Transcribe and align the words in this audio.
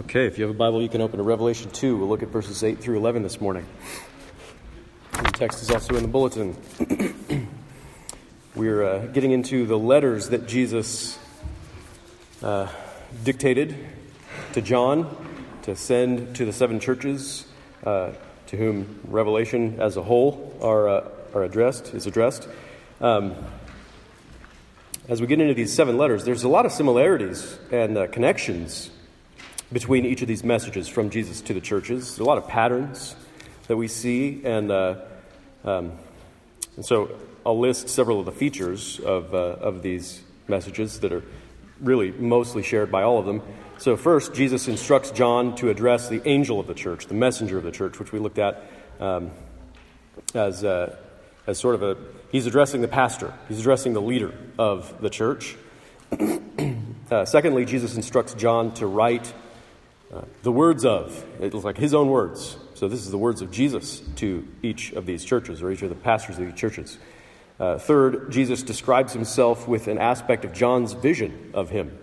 Okay, 0.00 0.24
if 0.24 0.38
you 0.38 0.44
have 0.44 0.54
a 0.54 0.58
Bible, 0.58 0.80
you 0.80 0.88
can 0.88 1.02
open 1.02 1.18
to 1.18 1.22
Revelation 1.22 1.70
2. 1.70 1.98
We'll 1.98 2.08
look 2.08 2.22
at 2.22 2.30
verses 2.30 2.64
8 2.64 2.80
through 2.80 2.96
11 2.96 3.22
this 3.22 3.38
morning. 3.38 3.66
The 5.12 5.30
text 5.32 5.62
is 5.62 5.70
also 5.70 5.94
in 5.94 6.02
the 6.02 6.08
bulletin. 6.08 6.56
We're 8.54 8.82
uh, 8.82 9.06
getting 9.08 9.32
into 9.32 9.66
the 9.66 9.78
letters 9.78 10.30
that 10.30 10.48
Jesus 10.48 11.18
uh, 12.42 12.68
dictated 13.24 13.76
to 14.54 14.62
John 14.62 15.14
to 15.62 15.76
send 15.76 16.34
to 16.36 16.46
the 16.46 16.52
seven 16.52 16.80
churches 16.80 17.46
uh, 17.84 18.12
to 18.46 18.56
whom 18.56 19.00
Revelation 19.06 19.80
as 19.80 19.98
a 19.98 20.02
whole 20.02 20.56
are, 20.62 20.88
uh, 20.88 21.08
are 21.34 21.44
addressed, 21.44 21.92
is 21.92 22.06
addressed. 22.06 22.48
Um, 23.02 23.34
as 25.08 25.20
we 25.20 25.26
get 25.26 25.40
into 25.40 25.54
these 25.54 25.74
seven 25.74 25.98
letters, 25.98 26.24
there's 26.24 26.44
a 26.44 26.48
lot 26.48 26.64
of 26.64 26.72
similarities 26.72 27.58
and 27.70 27.98
uh, 27.98 28.06
connections 28.06 28.90
between 29.72 30.04
each 30.04 30.22
of 30.22 30.28
these 30.28 30.42
messages 30.42 30.88
from 30.88 31.10
Jesus 31.10 31.40
to 31.42 31.54
the 31.54 31.60
churches. 31.60 32.08
There's 32.08 32.18
a 32.20 32.24
lot 32.24 32.38
of 32.38 32.48
patterns 32.48 33.14
that 33.68 33.76
we 33.76 33.88
see, 33.88 34.42
and, 34.44 34.70
uh, 34.70 34.96
um, 35.64 35.92
and 36.76 36.84
so 36.84 37.10
I'll 37.46 37.58
list 37.58 37.88
several 37.88 38.18
of 38.18 38.26
the 38.26 38.32
features 38.32 38.98
of, 39.00 39.34
uh, 39.34 39.38
of 39.38 39.82
these 39.82 40.22
messages 40.48 41.00
that 41.00 41.12
are 41.12 41.22
really 41.80 42.10
mostly 42.10 42.62
shared 42.62 42.90
by 42.90 43.02
all 43.02 43.18
of 43.18 43.26
them. 43.26 43.42
So, 43.78 43.96
first, 43.96 44.34
Jesus 44.34 44.68
instructs 44.68 45.10
John 45.10 45.54
to 45.56 45.70
address 45.70 46.08
the 46.08 46.20
angel 46.28 46.60
of 46.60 46.66
the 46.66 46.74
church, 46.74 47.06
the 47.06 47.14
messenger 47.14 47.56
of 47.56 47.64
the 47.64 47.70
church, 47.70 47.98
which 47.98 48.12
we 48.12 48.18
looked 48.18 48.38
at 48.38 48.62
um, 48.98 49.30
as, 50.34 50.64
uh, 50.64 50.96
as 51.46 51.58
sort 51.58 51.76
of 51.76 51.82
a, 51.82 51.96
he's 52.30 52.46
addressing 52.46 52.82
the 52.82 52.88
pastor, 52.88 53.32
he's 53.48 53.60
addressing 53.60 53.94
the 53.94 54.02
leader 54.02 54.34
of 54.58 55.00
the 55.00 55.08
church. 55.08 55.56
uh, 57.10 57.24
secondly, 57.24 57.64
Jesus 57.64 57.96
instructs 57.96 58.34
John 58.34 58.74
to 58.74 58.86
write 58.86 59.32
uh, 60.12 60.22
the 60.42 60.52
words 60.52 60.84
of, 60.84 61.24
it 61.40 61.54
was 61.54 61.64
like 61.64 61.76
his 61.76 61.94
own 61.94 62.08
words. 62.08 62.56
So 62.74 62.88
this 62.88 63.00
is 63.00 63.10
the 63.10 63.18
words 63.18 63.42
of 63.42 63.50
Jesus 63.50 64.00
to 64.16 64.46
each 64.62 64.92
of 64.92 65.06
these 65.06 65.24
churches, 65.24 65.62
or 65.62 65.70
each 65.70 65.82
of 65.82 65.88
the 65.88 65.94
pastors 65.94 66.38
of 66.38 66.46
these 66.46 66.54
churches. 66.54 66.98
Uh, 67.60 67.78
third, 67.78 68.32
Jesus 68.32 68.62
describes 68.62 69.12
himself 69.12 69.68
with 69.68 69.86
an 69.86 69.98
aspect 69.98 70.44
of 70.44 70.52
John's 70.52 70.94
vision 70.94 71.50
of 71.54 71.70
him. 71.70 71.96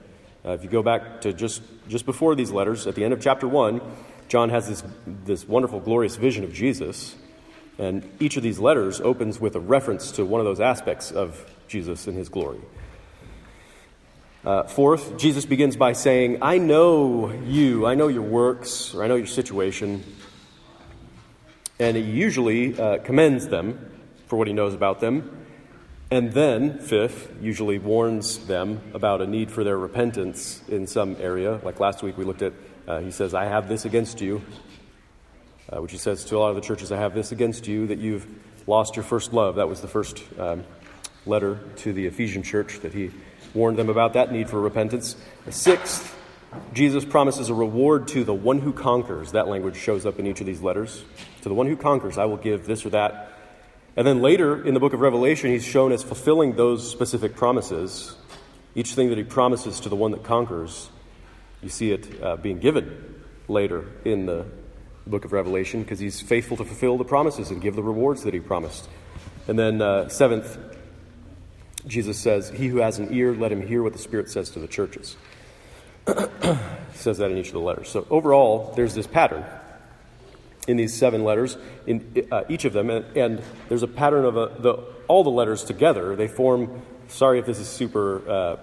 Uh, 0.45 0.51
if 0.51 0.63
you 0.63 0.69
go 0.69 0.83
back 0.83 1.21
to 1.21 1.33
just, 1.33 1.61
just 1.89 2.05
before 2.05 2.35
these 2.35 2.51
letters, 2.51 2.87
at 2.87 2.95
the 2.95 3.03
end 3.03 3.11
of 3.11 3.19
chapter 3.19 3.47
1, 3.47 3.81
John 4.29 4.49
has 4.49 4.67
this, 4.69 4.83
this 5.25 5.47
wonderful, 5.47 5.79
glorious 5.79 6.15
vision 6.15 6.43
of 6.43 6.53
Jesus. 6.53 7.15
And 7.77 8.09
each 8.19 8.37
of 8.37 8.43
these 8.43 8.59
letters 8.59 9.01
opens 9.01 9.39
with 9.39 9.55
a 9.55 9.59
reference 9.59 10.11
to 10.13 10.25
one 10.25 10.39
of 10.39 10.45
those 10.45 10.59
aspects 10.59 11.11
of 11.11 11.43
Jesus 11.67 12.07
and 12.07 12.15
his 12.15 12.29
glory. 12.29 12.59
Uh, 14.47 14.63
fourth, 14.63 15.17
Jesus 15.17 15.45
begins 15.45 15.75
by 15.75 15.91
saying, 15.91 16.37
I 16.41 16.57
know 16.57 17.33
you, 17.33 17.85
I 17.85 17.95
know 17.95 18.07
your 18.07 18.21
works, 18.21 18.95
or 18.95 19.03
I 19.03 19.07
know 19.07 19.17
your 19.17 19.27
situation. 19.27 20.05
And 21.79 21.97
he 21.97 22.03
usually 22.03 22.79
uh, 22.79 22.99
commends 22.99 23.49
them 23.49 23.91
for 24.27 24.37
what 24.37 24.47
he 24.47 24.53
knows 24.53 24.73
about 24.73 25.01
them. 25.01 25.45
And 26.11 26.31
then, 26.31 26.79
fifth, 26.79 27.35
usually 27.41 27.77
warns 27.77 28.37
them 28.47 28.79
about 28.93 29.21
a 29.21 29.27
need 29.27 29.51
for 29.51 29.65
their 29.65 29.77
repentance 29.77 30.61
in 30.69 30.87
some 30.87 31.17
area. 31.19 31.59
Like 31.61 31.81
last 31.81 32.01
week, 32.01 32.17
we 32.17 32.23
looked 32.23 32.41
at, 32.41 32.53
uh, 32.87 32.99
he 33.01 33.11
says, 33.11 33.33
I 33.33 33.47
have 33.47 33.67
this 33.67 33.83
against 33.83 34.21
you, 34.21 34.41
uh, 35.73 35.81
which 35.81 35.91
he 35.91 35.97
says 35.97 36.23
to 36.23 36.37
a 36.37 36.39
lot 36.39 36.51
of 36.51 36.55
the 36.55 36.61
churches, 36.61 36.89
I 36.93 36.99
have 36.99 37.13
this 37.13 37.33
against 37.33 37.67
you, 37.67 37.87
that 37.87 37.97
you've 37.97 38.25
lost 38.65 38.95
your 38.95 39.03
first 39.03 39.33
love. 39.33 39.55
That 39.55 39.67
was 39.67 39.81
the 39.81 39.89
first 39.89 40.23
um, 40.39 40.63
letter 41.27 41.59
to 41.77 41.93
the 41.93 42.05
Ephesian 42.05 42.43
church 42.43 42.79
that 42.81 42.93
he 42.93 43.11
warned 43.53 43.77
them 43.77 43.89
about 43.89 44.13
that 44.13 44.31
need 44.31 44.49
for 44.49 44.59
repentance. 44.59 45.15
Sixth, 45.49 46.15
Jesus 46.73 47.05
promises 47.05 47.49
a 47.49 47.53
reward 47.53 48.07
to 48.09 48.23
the 48.23 48.33
one 48.33 48.59
who 48.59 48.73
conquers. 48.73 49.31
That 49.31 49.47
language 49.47 49.75
shows 49.75 50.05
up 50.05 50.19
in 50.19 50.27
each 50.27 50.39
of 50.39 50.45
these 50.45 50.61
letters. 50.61 51.03
To 51.41 51.49
the 51.49 51.55
one 51.55 51.67
who 51.67 51.75
conquers, 51.75 52.17
I 52.17 52.25
will 52.25 52.37
give 52.37 52.65
this 52.65 52.85
or 52.85 52.89
that. 52.91 53.33
And 53.95 54.05
then 54.05 54.21
later 54.21 54.63
in 54.63 54.73
the 54.73 54.79
book 54.79 54.93
of 54.93 54.99
Revelation, 54.99 55.51
he's 55.51 55.65
shown 55.65 55.91
as 55.91 56.03
fulfilling 56.03 56.55
those 56.55 56.89
specific 56.89 57.35
promises. 57.35 58.15
Each 58.75 58.93
thing 58.93 59.09
that 59.09 59.17
he 59.17 59.23
promises 59.23 59.79
to 59.81 59.89
the 59.89 59.95
one 59.95 60.11
that 60.11 60.23
conquers, 60.23 60.89
you 61.61 61.69
see 61.69 61.91
it 61.91 62.23
uh, 62.23 62.35
being 62.37 62.59
given 62.59 63.23
later 63.47 63.85
in 64.05 64.27
the 64.27 64.45
book 65.07 65.25
of 65.25 65.31
Revelation 65.31 65.81
because 65.81 65.99
he's 65.99 66.21
faithful 66.21 66.57
to 66.57 66.65
fulfill 66.65 66.97
the 66.97 67.05
promises 67.05 67.49
and 67.49 67.61
give 67.61 67.75
the 67.75 67.83
rewards 67.83 68.23
that 68.23 68.33
he 68.33 68.39
promised. 68.39 68.87
And 69.47 69.57
then, 69.57 69.81
uh, 69.81 70.09
seventh, 70.09 70.57
Jesus 71.87 72.19
says, 72.19 72.49
He 72.49 72.67
who 72.67 72.77
has 72.77 72.99
an 72.99 73.13
ear, 73.13 73.33
let 73.33 73.51
him 73.51 73.65
hear 73.65 73.81
what 73.81 73.93
the 73.93 73.99
Spirit 73.99 74.29
says 74.29 74.49
to 74.51 74.59
the 74.59 74.67
churches. 74.67 75.15
says 76.93 77.17
that 77.17 77.31
in 77.31 77.37
each 77.37 77.47
of 77.47 77.53
the 77.53 77.59
letters. 77.59 77.89
So 77.89 78.05
overall, 78.09 78.73
there's 78.75 78.93
this 78.93 79.07
pattern 79.07 79.45
in 80.67 80.77
these 80.77 80.93
seven 80.93 81.23
letters, 81.23 81.57
in 81.85 82.27
uh, 82.31 82.43
each 82.49 82.65
of 82.65 82.73
them, 82.73 82.89
and, 82.89 83.05
and, 83.17 83.41
there's 83.69 83.83
a 83.83 83.87
pattern 83.87 84.25
of 84.25 84.35
a, 84.35 84.53
the, 84.59 84.73
all 85.07 85.23
the 85.23 85.31
letters 85.31 85.63
together. 85.63 86.15
They 86.15 86.27
form, 86.27 86.81
sorry 87.07 87.39
if 87.39 87.45
this 87.45 87.59
is 87.59 87.69
super 87.69 88.29
uh, 88.29 88.57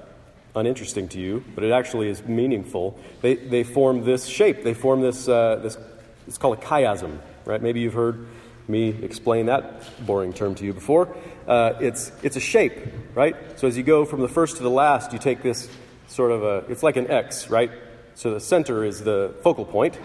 uninteresting 0.54 1.08
to 1.08 1.20
you, 1.20 1.42
but 1.54 1.64
it 1.64 1.72
actually 1.72 2.08
is 2.08 2.22
meaningful. 2.22 2.98
They, 3.22 3.36
they 3.36 3.62
form 3.64 4.04
this 4.04 4.26
shape. 4.26 4.62
They 4.62 4.74
form 4.74 5.00
this, 5.00 5.28
uh, 5.28 5.60
this, 5.62 5.78
it's 6.26 6.36
called 6.36 6.58
a 6.58 6.60
chiasm, 6.60 7.18
right? 7.46 7.62
Maybe 7.62 7.80
you've 7.80 7.94
heard 7.94 8.26
me 8.68 8.88
explain 9.02 9.46
that 9.46 10.06
boring 10.06 10.32
term 10.32 10.54
to 10.56 10.64
you 10.64 10.72
before. 10.72 11.16
Uh, 11.46 11.74
it's, 11.80 12.12
it's 12.22 12.36
a 12.36 12.40
shape, 12.40 12.78
right? 13.14 13.36
So 13.58 13.68
as 13.68 13.76
you 13.76 13.82
go 13.82 14.04
from 14.04 14.20
the 14.20 14.28
first 14.28 14.56
to 14.56 14.62
the 14.62 14.70
last, 14.70 15.12
you 15.12 15.18
take 15.18 15.42
this 15.42 15.68
sort 16.06 16.30
of 16.30 16.42
a, 16.42 16.70
it's 16.70 16.82
like 16.82 16.96
an 16.96 17.10
X, 17.10 17.50
right? 17.50 17.70
So 18.14 18.32
the 18.32 18.40
center 18.40 18.84
is 18.84 19.02
the 19.02 19.34
focal 19.42 19.64
point, 19.64 19.98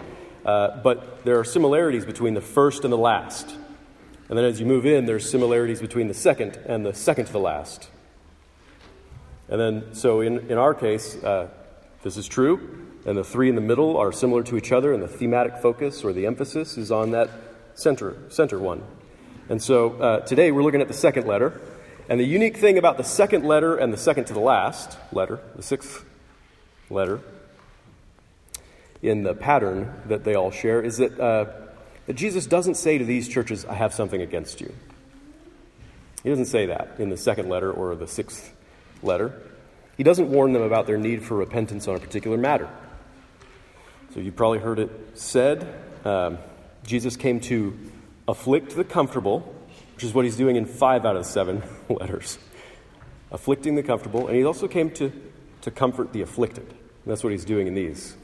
uh, 0.44 0.80
but 0.82 1.24
there 1.24 1.38
are 1.38 1.44
similarities 1.44 2.04
between 2.04 2.34
the 2.34 2.40
first 2.40 2.84
and 2.84 2.92
the 2.92 2.98
last. 2.98 3.56
And 4.28 4.38
then 4.38 4.44
as 4.44 4.60
you 4.60 4.66
move 4.66 4.86
in, 4.86 5.06
there's 5.06 5.28
similarities 5.28 5.80
between 5.80 6.08
the 6.08 6.14
second 6.14 6.56
and 6.66 6.84
the 6.84 6.94
second 6.94 7.26
to 7.26 7.32
the 7.32 7.40
last. 7.40 7.88
And 9.48 9.60
then, 9.60 9.94
so 9.94 10.20
in, 10.20 10.50
in 10.50 10.58
our 10.58 10.74
case, 10.74 11.16
uh, 11.24 11.48
this 12.02 12.16
is 12.16 12.28
true, 12.28 12.86
and 13.04 13.18
the 13.18 13.24
three 13.24 13.48
in 13.48 13.56
the 13.56 13.60
middle 13.60 13.96
are 13.96 14.12
similar 14.12 14.42
to 14.44 14.56
each 14.56 14.70
other, 14.70 14.92
and 14.92 15.02
the 15.02 15.08
thematic 15.08 15.56
focus 15.58 16.04
or 16.04 16.12
the 16.12 16.26
emphasis 16.26 16.78
is 16.78 16.92
on 16.92 17.10
that 17.10 17.28
center, 17.80 18.16
center 18.28 18.58
one. 18.58 18.82
And 19.48 19.62
so 19.62 19.94
uh, 20.00 20.20
today 20.20 20.52
we're 20.52 20.62
looking 20.62 20.80
at 20.80 20.88
the 20.88 20.94
second 20.94 21.26
letter. 21.26 21.60
And 22.08 22.18
the 22.18 22.24
unique 22.24 22.56
thing 22.56 22.76
about 22.76 22.96
the 22.96 23.04
second 23.04 23.44
letter 23.44 23.76
and 23.76 23.92
the 23.92 23.96
second 23.98 24.24
to 24.26 24.32
the 24.32 24.40
last 24.40 24.98
letter, 25.12 25.40
the 25.54 25.62
sixth 25.62 26.04
letter, 26.88 27.20
in 29.02 29.22
the 29.22 29.34
pattern 29.34 29.94
that 30.06 30.24
they 30.24 30.34
all 30.34 30.50
share, 30.50 30.82
is 30.82 30.98
that, 30.98 31.18
uh, 31.18 31.46
that 32.06 32.14
Jesus 32.14 32.46
doesn't 32.46 32.74
say 32.74 32.98
to 32.98 33.04
these 33.04 33.28
churches, 33.28 33.64
I 33.64 33.74
have 33.74 33.94
something 33.94 34.20
against 34.20 34.60
you. 34.60 34.74
He 36.22 36.28
doesn't 36.28 36.46
say 36.46 36.66
that 36.66 36.96
in 36.98 37.08
the 37.08 37.16
second 37.16 37.48
letter 37.48 37.72
or 37.72 37.94
the 37.94 38.08
sixth 38.08 38.52
letter. 39.02 39.40
He 39.96 40.02
doesn't 40.02 40.30
warn 40.30 40.52
them 40.52 40.62
about 40.62 40.86
their 40.86 40.98
need 40.98 41.22
for 41.22 41.36
repentance 41.36 41.88
on 41.88 41.94
a 41.94 42.00
particular 42.00 42.36
matter. 42.36 42.68
So 44.14 44.20
you've 44.20 44.36
probably 44.36 44.58
heard 44.58 44.78
it 44.80 44.90
said. 45.14 45.72
Um, 46.04 46.38
Jesus 46.84 47.16
came 47.16 47.40
to 47.40 47.76
afflict 48.26 48.76
the 48.76 48.84
comfortable, 48.84 49.40
which 49.94 50.04
is 50.04 50.14
what 50.14 50.24
he's 50.24 50.36
doing 50.36 50.56
in 50.56 50.66
five 50.66 51.04
out 51.04 51.16
of 51.16 51.26
seven 51.26 51.62
letters. 51.88 52.38
Afflicting 53.30 53.74
the 53.74 53.82
comfortable, 53.82 54.26
and 54.26 54.36
he 54.36 54.44
also 54.44 54.66
came 54.66 54.90
to, 54.92 55.12
to 55.62 55.70
comfort 55.70 56.12
the 56.12 56.22
afflicted. 56.22 56.66
And 56.66 57.06
that's 57.06 57.22
what 57.22 57.30
he's 57.30 57.44
doing 57.44 57.66
in 57.66 57.74
these, 57.74 58.16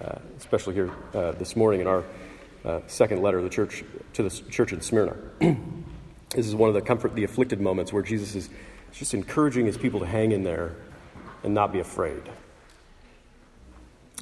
uh, 0.00 0.18
especially 0.36 0.74
here 0.74 0.90
uh, 1.14 1.32
this 1.32 1.56
morning 1.56 1.80
in 1.80 1.86
our 1.86 2.04
uh, 2.64 2.80
second 2.86 3.22
letter 3.22 3.42
the 3.42 3.48
church, 3.48 3.82
to 4.14 4.22
the 4.22 4.30
church 4.50 4.72
in 4.72 4.80
Smyrna. 4.80 5.16
this 5.40 6.46
is 6.46 6.54
one 6.54 6.68
of 6.68 6.74
the 6.74 6.82
comfort 6.82 7.14
the 7.14 7.24
afflicted 7.24 7.60
moments 7.60 7.92
where 7.92 8.02
Jesus 8.02 8.34
is 8.34 8.50
just 8.92 9.14
encouraging 9.14 9.66
his 9.66 9.78
people 9.78 10.00
to 10.00 10.06
hang 10.06 10.32
in 10.32 10.42
there 10.42 10.76
and 11.42 11.54
not 11.54 11.72
be 11.72 11.80
afraid. 11.80 12.22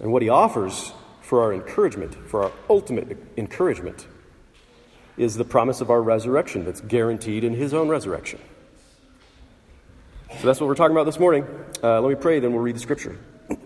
And 0.00 0.12
what 0.12 0.22
he 0.22 0.28
offers 0.28 0.92
for 1.30 1.40
our 1.44 1.54
encouragement, 1.54 2.12
for 2.26 2.42
our 2.42 2.50
ultimate 2.68 3.16
encouragement, 3.36 4.08
is 5.16 5.36
the 5.36 5.44
promise 5.44 5.80
of 5.80 5.88
our 5.88 6.02
resurrection 6.02 6.64
that's 6.64 6.80
guaranteed 6.80 7.44
in 7.44 7.54
his 7.54 7.72
own 7.72 7.88
resurrection. 7.88 8.40
So 10.40 10.46
that's 10.48 10.60
what 10.60 10.66
we're 10.66 10.74
talking 10.74 10.96
about 10.96 11.04
this 11.04 11.20
morning. 11.20 11.46
Uh, 11.84 12.00
let 12.00 12.08
me 12.08 12.16
pray, 12.16 12.40
then 12.40 12.52
we'll 12.52 12.62
read 12.62 12.74
the 12.74 12.80
scripture. 12.80 13.16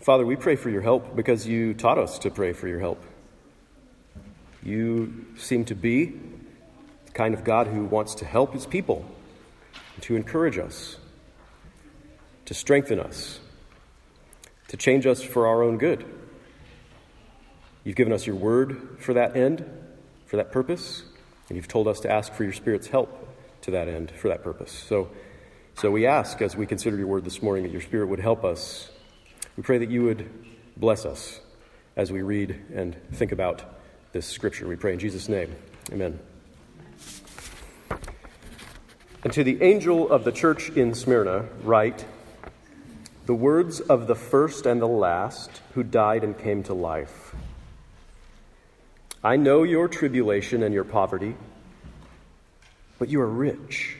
Father, 0.00 0.26
we 0.26 0.34
pray 0.34 0.56
for 0.56 0.68
your 0.68 0.82
help 0.82 1.14
because 1.14 1.46
you 1.46 1.74
taught 1.74 1.98
us 1.98 2.18
to 2.18 2.28
pray 2.28 2.54
for 2.54 2.66
your 2.66 2.80
help. 2.80 3.04
You 4.64 5.26
seem 5.36 5.64
to 5.66 5.76
be 5.76 6.06
the 7.04 7.12
kind 7.12 7.34
of 7.34 7.44
God 7.44 7.68
who 7.68 7.84
wants 7.84 8.16
to 8.16 8.24
help 8.24 8.52
his 8.52 8.66
people, 8.66 9.08
to 10.00 10.16
encourage 10.16 10.58
us, 10.58 10.96
to 12.46 12.54
strengthen 12.54 12.98
us, 12.98 13.38
to 14.68 14.76
change 14.76 15.06
us 15.06 15.22
for 15.22 15.46
our 15.46 15.62
own 15.62 15.78
good. 15.78 16.04
You've 17.84 17.96
given 17.96 18.12
us 18.12 18.26
your 18.26 18.36
word 18.36 18.96
for 18.98 19.14
that 19.14 19.36
end, 19.36 19.64
for 20.24 20.36
that 20.36 20.50
purpose, 20.50 21.04
and 21.48 21.56
you've 21.56 21.68
told 21.68 21.86
us 21.86 22.00
to 22.00 22.10
ask 22.10 22.32
for 22.32 22.42
your 22.42 22.52
Spirit's 22.52 22.88
help 22.88 23.28
to 23.60 23.70
that 23.70 23.86
end, 23.86 24.10
for 24.10 24.28
that 24.28 24.42
purpose. 24.42 24.72
So 24.72 25.10
So 25.78 25.90
we 25.90 26.06
ask, 26.06 26.40
as 26.40 26.56
we 26.56 26.64
consider 26.64 26.96
your 26.96 27.06
word 27.06 27.26
this 27.26 27.42
morning, 27.42 27.64
that 27.64 27.70
your 27.70 27.82
Spirit 27.82 28.06
would 28.06 28.18
help 28.18 28.46
us. 28.46 28.88
We 29.58 29.62
pray 29.62 29.76
that 29.76 29.90
you 29.90 30.04
would 30.04 30.26
bless 30.74 31.04
us 31.04 31.38
as 31.96 32.10
we 32.10 32.22
read 32.22 32.58
and 32.74 32.96
think 33.12 33.30
about 33.30 33.62
this 34.12 34.26
scripture. 34.26 34.66
We 34.66 34.76
pray 34.76 34.94
in 34.94 34.98
Jesus' 34.98 35.28
name. 35.28 35.54
Amen. 35.92 36.18
And 39.22 39.32
to 39.34 39.44
the 39.44 39.62
angel 39.62 40.10
of 40.10 40.24
the 40.24 40.32
church 40.32 40.70
in 40.70 40.94
Smyrna, 40.94 41.44
write 41.62 42.06
the 43.26 43.34
words 43.34 43.80
of 43.80 44.06
the 44.06 44.14
first 44.14 44.66
and 44.66 44.80
the 44.80 44.86
last 44.86 45.50
who 45.74 45.82
died 45.82 46.22
and 46.22 46.38
came 46.38 46.62
to 46.62 46.74
life. 46.74 47.34
I 49.22 49.36
know 49.36 49.64
your 49.64 49.88
tribulation 49.88 50.62
and 50.62 50.72
your 50.72 50.84
poverty, 50.84 51.34
but 53.00 53.08
you 53.08 53.20
are 53.20 53.28
rich. 53.28 53.98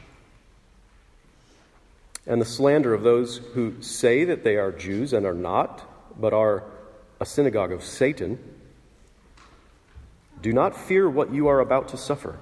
And 2.25 2.41
the 2.41 2.47
slander 2.47 2.95
of 2.95 3.03
those 3.03 3.39
who 3.55 3.83
say 3.83 4.25
that 4.25 4.45
they 4.45 4.57
are 4.57 4.71
Jews 4.71 5.13
and 5.13 5.27
are 5.27 5.35
not, 5.35 5.85
but 6.21 6.33
are 6.33 6.63
a 7.21 7.27
synagogue 7.27 7.73
of 7.73 7.83
Satan. 7.83 8.39
Do 10.41 10.53
not 10.53 10.77
fear 10.77 11.11
what 11.11 11.33
you 11.33 11.49
are 11.49 11.59
about 11.59 11.89
to 11.89 11.97
suffer. 11.97 12.39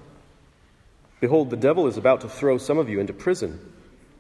Behold, 1.21 1.49
the 1.49 1.57
devil 1.57 1.87
is 1.87 1.97
about 1.97 2.21
to 2.21 2.29
throw 2.29 2.59
some 2.59 2.77
of 2.77 2.91
you 2.91 3.01
into 3.01 3.15
prison, 3.15 3.73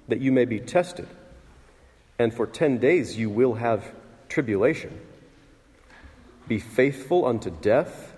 that 0.08 0.20
you 0.20 0.32
may 0.32 0.46
be 0.46 0.60
tested. 0.60 1.08
And 2.18 2.32
for 2.32 2.46
ten 2.46 2.78
days 2.78 3.16
you 3.16 3.30
will 3.30 3.54
have 3.54 3.84
tribulation. 4.28 5.00
Be 6.46 6.58
faithful 6.58 7.26
unto 7.26 7.50
death, 7.50 8.14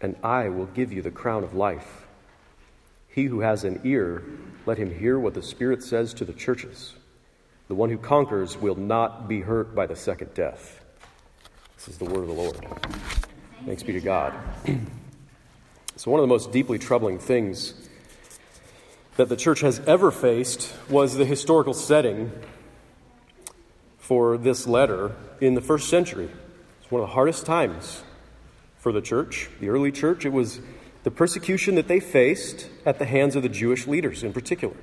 and 0.00 0.16
I 0.22 0.48
will 0.48 0.66
give 0.66 0.92
you 0.92 1.02
the 1.02 1.10
crown 1.10 1.44
of 1.44 1.54
life. 1.54 2.06
He 3.08 3.24
who 3.24 3.40
has 3.40 3.64
an 3.64 3.80
ear, 3.84 4.22
let 4.66 4.78
him 4.78 4.96
hear 4.96 5.18
what 5.18 5.34
the 5.34 5.42
Spirit 5.42 5.82
says 5.82 6.14
to 6.14 6.24
the 6.24 6.32
churches. 6.32 6.94
The 7.68 7.74
one 7.74 7.90
who 7.90 7.98
conquers 7.98 8.56
will 8.56 8.76
not 8.76 9.28
be 9.28 9.40
hurt 9.40 9.74
by 9.74 9.86
the 9.86 9.96
second 9.96 10.34
death. 10.34 10.82
This 11.76 11.88
is 11.88 11.98
the 11.98 12.04
word 12.04 12.22
of 12.22 12.28
the 12.28 12.34
Lord. 12.34 12.56
Thanks 13.66 13.82
be 13.82 13.92
to 13.92 14.00
God. 14.00 14.34
So, 15.96 16.10
one 16.10 16.18
of 16.18 16.22
the 16.22 16.28
most 16.28 16.50
deeply 16.50 16.78
troubling 16.78 17.18
things 17.18 17.74
that 19.16 19.28
the 19.28 19.36
church 19.36 19.60
has 19.60 19.80
ever 19.80 20.10
faced 20.10 20.72
was 20.88 21.14
the 21.14 21.26
historical 21.26 21.74
setting 21.74 22.32
for 24.10 24.36
this 24.36 24.66
letter 24.66 25.14
in 25.40 25.54
the 25.54 25.60
first 25.60 25.88
century. 25.88 26.28
It's 26.80 26.90
one 26.90 27.00
of 27.00 27.06
the 27.06 27.14
hardest 27.14 27.46
times 27.46 28.02
for 28.76 28.90
the 28.90 29.00
church, 29.00 29.48
the 29.60 29.68
early 29.68 29.92
church. 29.92 30.26
It 30.26 30.32
was 30.32 30.58
the 31.04 31.12
persecution 31.12 31.76
that 31.76 31.86
they 31.86 32.00
faced 32.00 32.68
at 32.84 32.98
the 32.98 33.04
hands 33.04 33.36
of 33.36 33.44
the 33.44 33.48
Jewish 33.48 33.86
leaders 33.86 34.24
in 34.24 34.32
particular. 34.32 34.74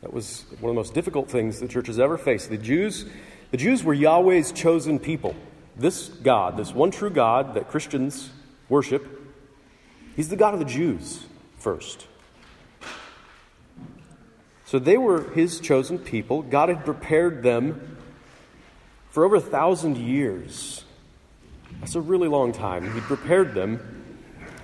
That 0.00 0.14
was 0.14 0.46
one 0.58 0.70
of 0.70 0.74
the 0.74 0.80
most 0.80 0.94
difficult 0.94 1.30
things 1.30 1.60
the 1.60 1.68
church 1.68 1.88
has 1.88 2.00
ever 2.00 2.16
faced. 2.16 2.48
The 2.48 2.56
Jews, 2.56 3.04
the 3.50 3.58
Jews 3.58 3.84
were 3.84 3.92
Yahweh's 3.92 4.52
chosen 4.52 4.98
people. 4.98 5.36
This 5.76 6.08
God, 6.08 6.56
this 6.56 6.72
one 6.72 6.90
true 6.90 7.10
God 7.10 7.52
that 7.56 7.68
Christians 7.68 8.30
worship, 8.70 9.06
He's 10.16 10.30
the 10.30 10.36
God 10.36 10.54
of 10.54 10.60
the 10.60 10.64
Jews 10.64 11.26
first. 11.58 12.06
So 14.64 14.78
they 14.78 14.96
were 14.96 15.28
his 15.32 15.60
chosen 15.60 15.98
people. 15.98 16.40
God 16.40 16.70
had 16.70 16.86
prepared 16.86 17.42
them 17.42 17.98
for 19.10 19.24
over 19.24 19.36
a 19.36 19.40
thousand 19.40 19.96
years. 19.96 20.84
That's 21.80 21.94
a 21.94 22.00
really 22.00 22.28
long 22.28 22.52
time. 22.52 22.92
He 22.94 23.00
prepared 23.00 23.54
them 23.54 23.80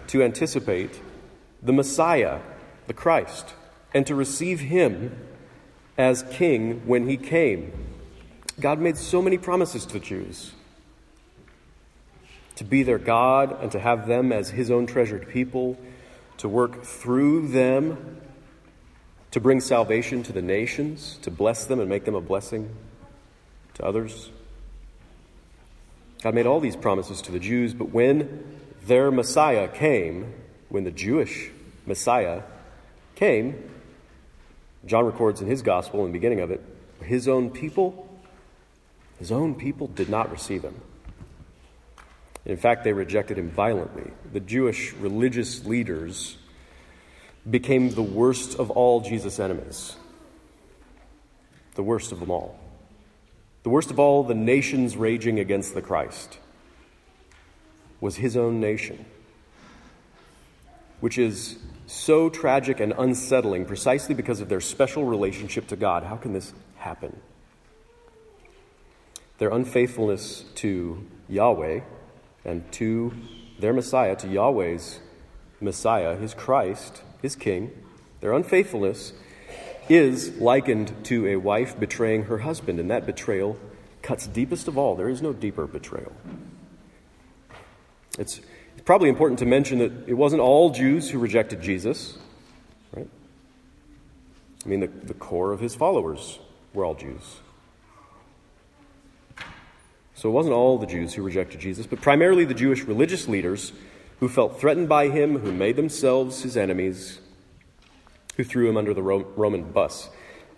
to 0.08 0.22
anticipate 0.22 1.00
the 1.62 1.72
Messiah, 1.72 2.40
the 2.86 2.94
Christ, 2.94 3.54
and 3.94 4.06
to 4.06 4.14
receive 4.14 4.60
him 4.60 5.16
as 5.98 6.24
king 6.30 6.86
when 6.86 7.08
he 7.08 7.16
came. 7.16 7.72
God 8.60 8.78
made 8.78 8.96
so 8.96 9.20
many 9.20 9.38
promises 9.38 9.84
to 9.86 9.94
the 9.94 10.00
Jews 10.00 10.52
to 12.56 12.64
be 12.64 12.82
their 12.82 12.98
God 12.98 13.62
and 13.62 13.70
to 13.72 13.78
have 13.78 14.06
them 14.06 14.32
as 14.32 14.50
his 14.50 14.70
own 14.70 14.86
treasured 14.86 15.28
people, 15.28 15.78
to 16.38 16.48
work 16.48 16.84
through 16.84 17.48
them 17.48 18.16
to 19.36 19.40
bring 19.40 19.60
salvation 19.60 20.22
to 20.22 20.32
the 20.32 20.40
nations, 20.40 21.18
to 21.20 21.30
bless 21.30 21.66
them 21.66 21.78
and 21.78 21.90
make 21.90 22.06
them 22.06 22.14
a 22.14 22.20
blessing 22.22 22.74
to 23.74 23.84
others. 23.84 24.30
God 26.26 26.34
made 26.34 26.46
all 26.46 26.58
these 26.58 26.74
promises 26.74 27.22
to 27.22 27.30
the 27.30 27.38
Jews, 27.38 27.72
but 27.72 27.90
when 27.90 28.44
their 28.82 29.12
Messiah 29.12 29.68
came, 29.68 30.34
when 30.68 30.82
the 30.82 30.90
Jewish 30.90 31.52
Messiah 31.86 32.42
came, 33.14 33.70
John 34.86 35.06
records 35.06 35.40
in 35.40 35.46
his 35.46 35.62
gospel, 35.62 36.00
in 36.00 36.06
the 36.06 36.12
beginning 36.12 36.40
of 36.40 36.50
it, 36.50 36.60
his 37.00 37.28
own 37.28 37.50
people, 37.50 38.08
his 39.20 39.30
own 39.30 39.54
people 39.54 39.86
did 39.86 40.08
not 40.08 40.32
receive 40.32 40.62
him. 40.62 40.74
In 42.44 42.56
fact, 42.56 42.82
they 42.82 42.92
rejected 42.92 43.38
him 43.38 43.48
violently. 43.48 44.10
The 44.32 44.40
Jewish 44.40 44.94
religious 44.94 45.64
leaders 45.64 46.38
became 47.48 47.90
the 47.90 48.02
worst 48.02 48.58
of 48.58 48.72
all 48.72 49.00
Jesus' 49.00 49.38
enemies, 49.38 49.94
the 51.76 51.84
worst 51.84 52.10
of 52.10 52.18
them 52.18 52.32
all, 52.32 52.58
the 53.66 53.70
worst 53.70 53.90
of 53.90 53.98
all 53.98 54.22
the 54.22 54.32
nations 54.32 54.96
raging 54.96 55.40
against 55.40 55.74
the 55.74 55.82
Christ 55.82 56.38
was 58.00 58.14
his 58.14 58.36
own 58.36 58.60
nation, 58.60 59.04
which 61.00 61.18
is 61.18 61.58
so 61.88 62.30
tragic 62.30 62.78
and 62.78 62.94
unsettling 62.96 63.64
precisely 63.64 64.14
because 64.14 64.40
of 64.40 64.48
their 64.48 64.60
special 64.60 65.04
relationship 65.04 65.66
to 65.66 65.74
God. 65.74 66.04
How 66.04 66.14
can 66.14 66.32
this 66.32 66.52
happen? 66.76 67.18
Their 69.38 69.50
unfaithfulness 69.50 70.44
to 70.62 71.04
Yahweh 71.28 71.80
and 72.44 72.70
to 72.70 73.14
their 73.58 73.72
Messiah, 73.72 74.14
to 74.14 74.28
Yahweh's 74.28 75.00
Messiah, 75.60 76.14
his 76.14 76.34
Christ, 76.34 77.02
his 77.20 77.34
king, 77.34 77.72
their 78.20 78.32
unfaithfulness 78.32 79.12
is 79.88 80.36
likened 80.38 80.92
to 81.04 81.26
a 81.28 81.36
wife 81.36 81.78
betraying 81.78 82.24
her 82.24 82.38
husband, 82.38 82.80
and 82.80 82.90
that 82.90 83.06
betrayal 83.06 83.58
cuts 84.02 84.26
deepest 84.26 84.68
of 84.68 84.78
all. 84.78 84.96
There 84.96 85.08
is 85.08 85.22
no 85.22 85.32
deeper 85.32 85.66
betrayal. 85.66 86.12
It's 88.18 88.40
probably 88.84 89.08
important 89.08 89.38
to 89.40 89.46
mention 89.46 89.78
that 89.80 89.92
it 90.06 90.14
wasn't 90.14 90.40
all 90.40 90.70
Jews 90.70 91.10
who 91.10 91.18
rejected 91.18 91.60
Jesus, 91.60 92.16
right? 92.94 93.08
I 94.64 94.68
mean, 94.68 94.80
the, 94.80 94.86
the 94.86 95.14
core 95.14 95.52
of 95.52 95.60
his 95.60 95.74
followers 95.74 96.38
were 96.72 96.84
all 96.84 96.94
Jews. 96.94 97.40
So 100.14 100.30
it 100.30 100.32
wasn't 100.32 100.54
all 100.54 100.78
the 100.78 100.86
Jews 100.86 101.12
who 101.12 101.22
rejected 101.22 101.60
Jesus, 101.60 101.86
but 101.86 102.00
primarily 102.00 102.44
the 102.44 102.54
Jewish 102.54 102.84
religious 102.84 103.28
leaders 103.28 103.72
who 104.20 104.28
felt 104.28 104.58
threatened 104.58 104.88
by 104.88 105.08
him, 105.08 105.40
who 105.40 105.52
made 105.52 105.76
themselves 105.76 106.42
his 106.42 106.56
enemies, 106.56 107.18
who 108.36 108.44
threw 108.44 108.68
him 108.68 108.76
under 108.76 108.94
the 108.94 109.02
Roman 109.02 109.64
bus. 109.72 110.08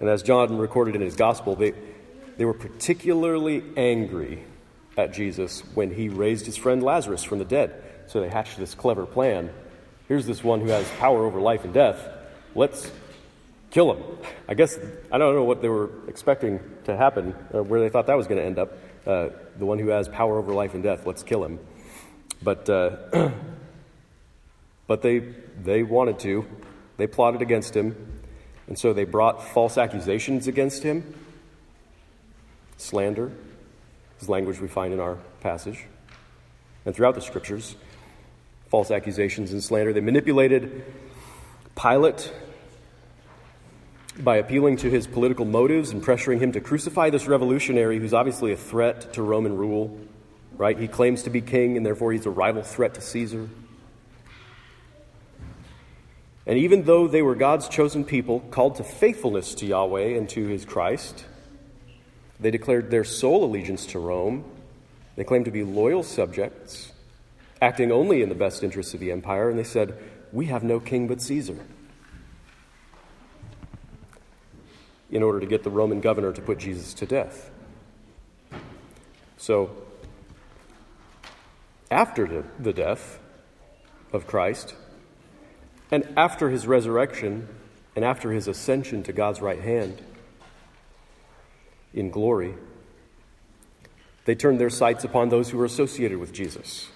And 0.00 0.08
as 0.08 0.22
John 0.22 0.58
recorded 0.58 0.94
in 0.94 1.00
his 1.00 1.16
gospel, 1.16 1.56
they, 1.56 1.74
they 2.36 2.44
were 2.44 2.54
particularly 2.54 3.62
angry 3.76 4.44
at 4.96 5.12
Jesus 5.12 5.60
when 5.74 5.92
he 5.92 6.08
raised 6.08 6.46
his 6.46 6.56
friend 6.56 6.82
Lazarus 6.82 7.22
from 7.22 7.38
the 7.38 7.44
dead. 7.44 7.82
So 8.06 8.20
they 8.20 8.28
hatched 8.28 8.58
this 8.58 8.74
clever 8.74 9.06
plan. 9.06 9.50
Here's 10.08 10.26
this 10.26 10.42
one 10.42 10.60
who 10.60 10.68
has 10.68 10.88
power 10.92 11.24
over 11.24 11.40
life 11.40 11.64
and 11.64 11.74
death. 11.74 12.08
Let's 12.54 12.90
kill 13.70 13.92
him. 13.94 14.02
I 14.48 14.54
guess, 14.54 14.78
I 15.12 15.18
don't 15.18 15.34
know 15.34 15.44
what 15.44 15.62
they 15.62 15.68
were 15.68 15.90
expecting 16.08 16.60
to 16.84 16.96
happen, 16.96 17.34
uh, 17.54 17.62
where 17.62 17.80
they 17.80 17.88
thought 17.88 18.06
that 18.06 18.16
was 18.16 18.26
going 18.26 18.40
to 18.40 18.46
end 18.46 18.58
up. 18.58 18.72
Uh, 19.06 19.28
the 19.58 19.66
one 19.66 19.78
who 19.78 19.88
has 19.88 20.08
power 20.08 20.38
over 20.38 20.52
life 20.52 20.74
and 20.74 20.82
death, 20.82 21.06
let's 21.06 21.22
kill 21.22 21.44
him. 21.44 21.58
But, 22.42 22.68
uh, 22.68 23.30
but 24.86 25.02
they, 25.02 25.18
they 25.62 25.82
wanted 25.82 26.18
to. 26.20 26.46
They 26.98 27.06
plotted 27.06 27.40
against 27.40 27.74
him. 27.74 28.20
And 28.66 28.78
so 28.78 28.92
they 28.92 29.04
brought 29.04 29.42
false 29.42 29.78
accusations 29.78 30.46
against 30.46 30.82
him. 30.82 31.14
Slander 32.76 33.32
is 34.20 34.28
language 34.28 34.60
we 34.60 34.68
find 34.68 34.92
in 34.92 35.00
our 35.00 35.16
passage. 35.40 35.86
And 36.84 36.94
throughout 36.94 37.14
the 37.14 37.22
scriptures, 37.22 37.76
false 38.68 38.90
accusations 38.90 39.52
and 39.52 39.64
slander. 39.64 39.92
They 39.92 40.00
manipulated 40.00 40.84
Pilate 41.74 42.32
by 44.18 44.36
appealing 44.36 44.76
to 44.78 44.90
his 44.90 45.06
political 45.06 45.44
motives 45.44 45.90
and 45.90 46.02
pressuring 46.02 46.40
him 46.40 46.52
to 46.52 46.60
crucify 46.60 47.10
this 47.10 47.26
revolutionary 47.26 47.98
who's 47.98 48.12
obviously 48.12 48.52
a 48.52 48.56
threat 48.56 49.12
to 49.14 49.22
Roman 49.22 49.56
rule, 49.56 49.98
right? 50.56 50.78
He 50.78 50.88
claims 50.88 51.22
to 51.22 51.30
be 51.30 51.40
king, 51.40 51.76
and 51.76 51.86
therefore 51.86 52.12
he's 52.12 52.26
a 52.26 52.30
rival 52.30 52.62
threat 52.62 52.94
to 52.94 53.00
Caesar. 53.00 53.48
And 56.48 56.58
even 56.58 56.84
though 56.84 57.06
they 57.06 57.22
were 57.22 57.36
God's 57.36 57.68
chosen 57.68 58.04
people, 58.04 58.40
called 58.40 58.76
to 58.76 58.84
faithfulness 58.84 59.54
to 59.56 59.66
Yahweh 59.66 60.16
and 60.16 60.28
to 60.30 60.46
his 60.46 60.64
Christ, 60.64 61.24
they 62.40 62.50
declared 62.50 62.90
their 62.90 63.04
sole 63.04 63.44
allegiance 63.44 63.86
to 63.86 63.98
Rome. 63.98 64.44
They 65.14 65.24
claimed 65.24 65.44
to 65.44 65.50
be 65.50 65.62
loyal 65.62 66.02
subjects, 66.02 66.90
acting 67.62 67.92
only 67.92 68.22
in 68.22 68.30
the 68.30 68.34
best 68.34 68.64
interests 68.64 68.94
of 68.94 69.00
the 69.00 69.12
empire, 69.12 69.50
and 69.50 69.58
they 69.58 69.64
said, 69.64 69.96
We 70.32 70.46
have 70.46 70.64
no 70.64 70.80
king 70.80 71.06
but 71.06 71.20
Caesar. 71.20 71.58
in 75.10 75.22
order 75.22 75.40
to 75.40 75.46
get 75.46 75.64
the 75.64 75.70
Roman 75.70 76.00
governor 76.00 76.32
to 76.32 76.42
put 76.42 76.58
Jesus 76.58 76.94
to 76.94 77.06
death. 77.06 77.50
So, 79.36 79.70
after 81.90 82.44
the 82.58 82.72
death 82.72 83.18
of 84.12 84.26
Christ, 84.26 84.74
and 85.90 86.06
after 86.16 86.50
his 86.50 86.66
resurrection, 86.66 87.48
and 87.96 88.04
after 88.04 88.32
his 88.32 88.46
ascension 88.46 89.02
to 89.02 89.12
God's 89.12 89.40
right 89.40 89.60
hand 89.60 90.00
in 91.92 92.10
glory, 92.10 92.54
they 94.24 94.34
turned 94.34 94.60
their 94.60 94.70
sights 94.70 95.04
upon 95.04 95.30
those 95.30 95.50
who 95.50 95.58
were 95.58 95.64
associated 95.64 96.18
with 96.18 96.32
Jesus, 96.32 96.88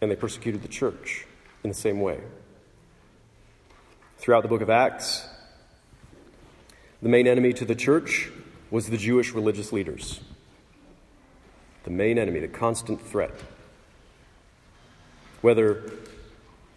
and 0.00 0.10
they 0.10 0.16
persecuted 0.16 0.62
the 0.62 0.68
church 0.68 1.26
in 1.64 1.70
the 1.70 1.74
same 1.74 2.00
way. 2.00 2.20
Throughout 4.18 4.42
the 4.42 4.48
book 4.48 4.60
of 4.60 4.70
Acts, 4.70 5.26
the 7.02 7.08
main 7.08 7.26
enemy 7.26 7.52
to 7.54 7.64
the 7.64 7.74
church 7.74 8.30
was 8.70 8.88
the 8.88 8.96
Jewish 8.96 9.32
religious 9.32 9.72
leaders. 9.72 10.20
The 11.84 11.90
main 11.90 12.18
enemy, 12.18 12.40
the 12.40 12.48
constant 12.48 13.00
threat. 13.00 13.32
Whether 15.40 15.92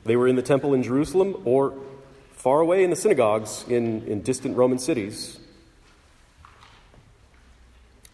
they 0.05 0.15
were 0.15 0.27
in 0.27 0.35
the 0.35 0.41
temple 0.41 0.73
in 0.73 0.83
Jerusalem 0.83 1.41
or 1.45 1.73
far 2.31 2.61
away 2.61 2.83
in 2.83 2.89
the 2.89 2.95
synagogues 2.95 3.65
in, 3.67 4.03
in 4.03 4.21
distant 4.21 4.55
Roman 4.55 4.79
cities, 4.79 5.39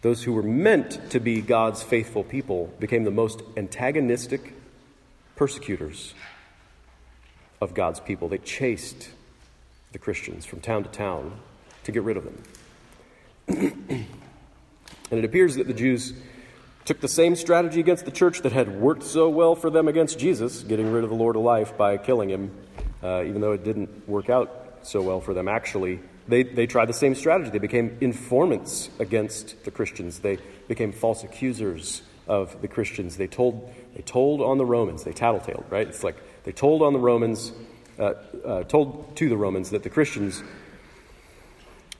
those 0.02 0.22
who 0.22 0.32
were 0.32 0.42
meant 0.42 1.10
to 1.10 1.20
be 1.20 1.40
God's 1.40 1.82
faithful 1.82 2.24
people 2.24 2.72
became 2.78 3.04
the 3.04 3.10
most 3.10 3.42
antagonistic 3.56 4.52
persecutors 5.36 6.14
of 7.60 7.74
God's 7.74 8.00
people. 8.00 8.28
They 8.28 8.38
chased 8.38 9.10
the 9.92 9.98
Christians 9.98 10.44
from 10.44 10.60
town 10.60 10.84
to 10.84 10.90
town 10.90 11.40
to 11.84 11.92
get 11.92 12.02
rid 12.02 12.16
of 12.16 12.24
them. 12.24 12.42
and 13.48 14.06
it 15.10 15.24
appears 15.24 15.56
that 15.56 15.66
the 15.66 15.74
Jews 15.74 16.12
took 16.86 17.00
the 17.00 17.08
same 17.08 17.34
strategy 17.34 17.80
against 17.80 18.04
the 18.04 18.10
church 18.12 18.42
that 18.42 18.52
had 18.52 18.80
worked 18.80 19.02
so 19.02 19.28
well 19.28 19.56
for 19.56 19.70
them 19.70 19.88
against 19.88 20.18
Jesus, 20.18 20.62
getting 20.62 20.92
rid 20.92 21.02
of 21.02 21.10
the 21.10 21.16
Lord 21.16 21.34
of 21.34 21.42
life 21.42 21.76
by 21.76 21.96
killing 21.96 22.30
him, 22.30 22.52
uh, 23.02 23.24
even 23.24 23.40
though 23.40 23.52
it 23.52 23.64
didn't 23.64 24.08
work 24.08 24.30
out 24.30 24.78
so 24.82 25.02
well 25.02 25.20
for 25.20 25.34
them 25.34 25.48
actually. 25.48 26.00
They, 26.28 26.44
they 26.44 26.66
tried 26.66 26.86
the 26.86 26.92
same 26.92 27.14
strategy. 27.14 27.50
They 27.50 27.58
became 27.58 27.98
informants 28.00 28.90
against 28.98 29.64
the 29.64 29.70
Christians. 29.70 30.20
They 30.20 30.38
became 30.68 30.92
false 30.92 31.22
accusers 31.24 32.02
of 32.26 32.60
the 32.62 32.68
Christians. 32.68 33.16
They 33.16 33.28
told, 33.28 33.72
they 33.94 34.02
told 34.02 34.40
on 34.40 34.58
the 34.58 34.66
Romans, 34.66 35.04
they 35.04 35.12
tattletaled, 35.12 35.70
right? 35.70 35.86
It's 35.86 36.02
like 36.02 36.16
they 36.44 36.52
told 36.52 36.82
on 36.82 36.92
the 36.92 36.98
Romans, 36.98 37.52
uh, 37.98 38.14
uh, 38.44 38.62
told 38.64 39.16
to 39.16 39.28
the 39.28 39.36
Romans 39.36 39.70
that 39.70 39.82
the 39.82 39.90
Christians 39.90 40.42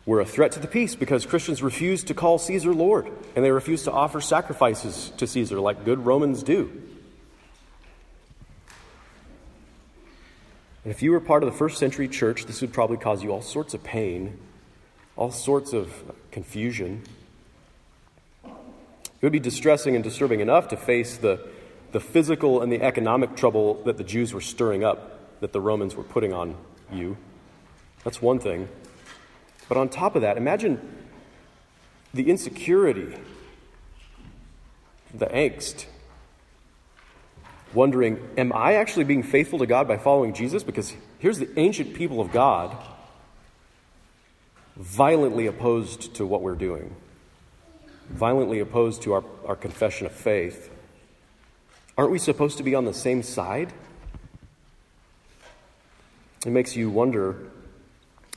were 0.06 0.20
a 0.20 0.24
threat 0.24 0.52
to 0.52 0.60
the 0.60 0.68
peace 0.68 0.94
because 0.94 1.26
Christians 1.26 1.62
refused 1.62 2.06
to 2.06 2.14
call 2.14 2.38
Caesar 2.38 2.72
Lord 2.72 3.10
and 3.34 3.44
they 3.44 3.50
refused 3.50 3.84
to 3.84 3.92
offer 3.92 4.20
sacrifices 4.20 5.12
to 5.16 5.26
Caesar 5.26 5.58
like 5.60 5.84
good 5.84 6.06
Romans 6.06 6.44
do. 6.44 6.70
And 10.84 10.92
if 10.92 11.02
you 11.02 11.10
were 11.10 11.18
part 11.18 11.42
of 11.42 11.50
the 11.50 11.58
first 11.58 11.78
century 11.78 12.06
church, 12.06 12.46
this 12.46 12.60
would 12.60 12.72
probably 12.72 12.96
cause 12.96 13.20
you 13.20 13.32
all 13.32 13.42
sorts 13.42 13.74
of 13.74 13.82
pain, 13.82 14.38
all 15.16 15.32
sorts 15.32 15.72
of 15.72 15.92
confusion. 16.30 17.02
It 18.44 19.22
would 19.22 19.32
be 19.32 19.40
distressing 19.40 19.96
and 19.96 20.04
disturbing 20.04 20.38
enough 20.38 20.68
to 20.68 20.76
face 20.76 21.16
the, 21.16 21.44
the 21.90 21.98
physical 21.98 22.62
and 22.62 22.70
the 22.70 22.80
economic 22.80 23.34
trouble 23.34 23.82
that 23.82 23.96
the 23.96 24.04
Jews 24.04 24.32
were 24.32 24.40
stirring 24.40 24.84
up, 24.84 25.40
that 25.40 25.52
the 25.52 25.60
Romans 25.60 25.96
were 25.96 26.04
putting 26.04 26.32
on 26.32 26.54
you. 26.92 27.16
That's 28.04 28.22
one 28.22 28.38
thing. 28.38 28.68
But 29.68 29.76
on 29.76 29.88
top 29.88 30.14
of 30.14 30.22
that, 30.22 30.36
imagine 30.36 30.80
the 32.14 32.30
insecurity, 32.30 33.16
the 35.12 35.26
angst, 35.26 35.86
wondering, 37.74 38.18
am 38.38 38.52
I 38.52 38.74
actually 38.74 39.04
being 39.04 39.22
faithful 39.22 39.58
to 39.58 39.66
God 39.66 39.88
by 39.88 39.98
following 39.98 40.32
Jesus? 40.32 40.62
Because 40.62 40.94
here's 41.18 41.38
the 41.38 41.48
ancient 41.58 41.94
people 41.94 42.20
of 42.20 42.32
God 42.32 42.76
violently 44.76 45.46
opposed 45.46 46.14
to 46.14 46.26
what 46.26 46.42
we're 46.42 46.54
doing, 46.54 46.94
violently 48.10 48.60
opposed 48.60 49.02
to 49.02 49.14
our, 49.14 49.24
our 49.46 49.56
confession 49.56 50.06
of 50.06 50.12
faith. 50.12 50.70
Aren't 51.98 52.10
we 52.10 52.18
supposed 52.18 52.58
to 52.58 52.62
be 52.62 52.74
on 52.74 52.84
the 52.84 52.94
same 52.94 53.22
side? 53.22 53.72
It 56.44 56.50
makes 56.50 56.76
you 56.76 56.90
wonder 56.90 57.50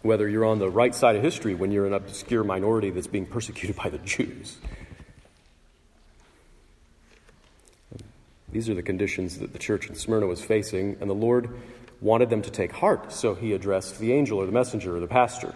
whether 0.01 0.27
you're 0.27 0.46
on 0.46 0.60
the 0.60 0.70
right 0.70 0.96
side 0.96 1.15
of 1.15 1.24
history 1.24 1.53
when 1.53 1.72
you're 1.72 1.86
an 1.86 1.94
obscure 1.94 2.44
minority 2.44 2.89
that's 2.89 3.08
being 3.08 3.25
persecuted 3.25 3.75
by 3.75 3.89
the 3.89 3.98
Jews. 4.00 4.58
These 8.51 8.70
are 8.70 8.74
the 8.74 8.82
conditions 8.82 9.39
that 9.39 9.53
the 9.53 9.60
church 9.60 9.88
in 9.89 9.96
Smyrna 9.96 10.25
was 10.25 10.41
facing, 10.41 10.98
and 11.01 11.10
the 11.10 11.15
Lord 11.15 11.50
wanted 12.01 12.29
them 12.29 12.41
to 12.41 12.50
take 12.50 12.72
heart, 12.72 13.12
so 13.12 13.36
he 13.36 13.53
addressed 13.53 14.00
the 14.00 14.13
angel 14.13 14.39
or 14.39 14.46
the 14.46 14.51
messenger 14.51 14.96
or 14.96 15.00
the 15.00 15.08
pastor. 15.08 15.53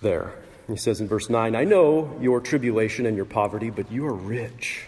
There. 0.00 0.34
He 0.68 0.76
says 0.76 1.00
in 1.00 1.08
verse 1.08 1.28
9, 1.28 1.56
I 1.56 1.64
know 1.64 2.16
your 2.20 2.40
tribulation 2.40 3.06
and 3.06 3.16
your 3.16 3.24
poverty, 3.24 3.70
but 3.70 3.90
you 3.90 4.06
are 4.06 4.14
rich. 4.14 4.86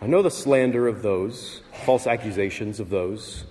I 0.00 0.06
know 0.06 0.22
the 0.22 0.30
slander 0.30 0.86
of 0.86 1.02
those, 1.02 1.62
false 1.84 2.06
accusations 2.06 2.78
of 2.78 2.90
those 2.90 3.44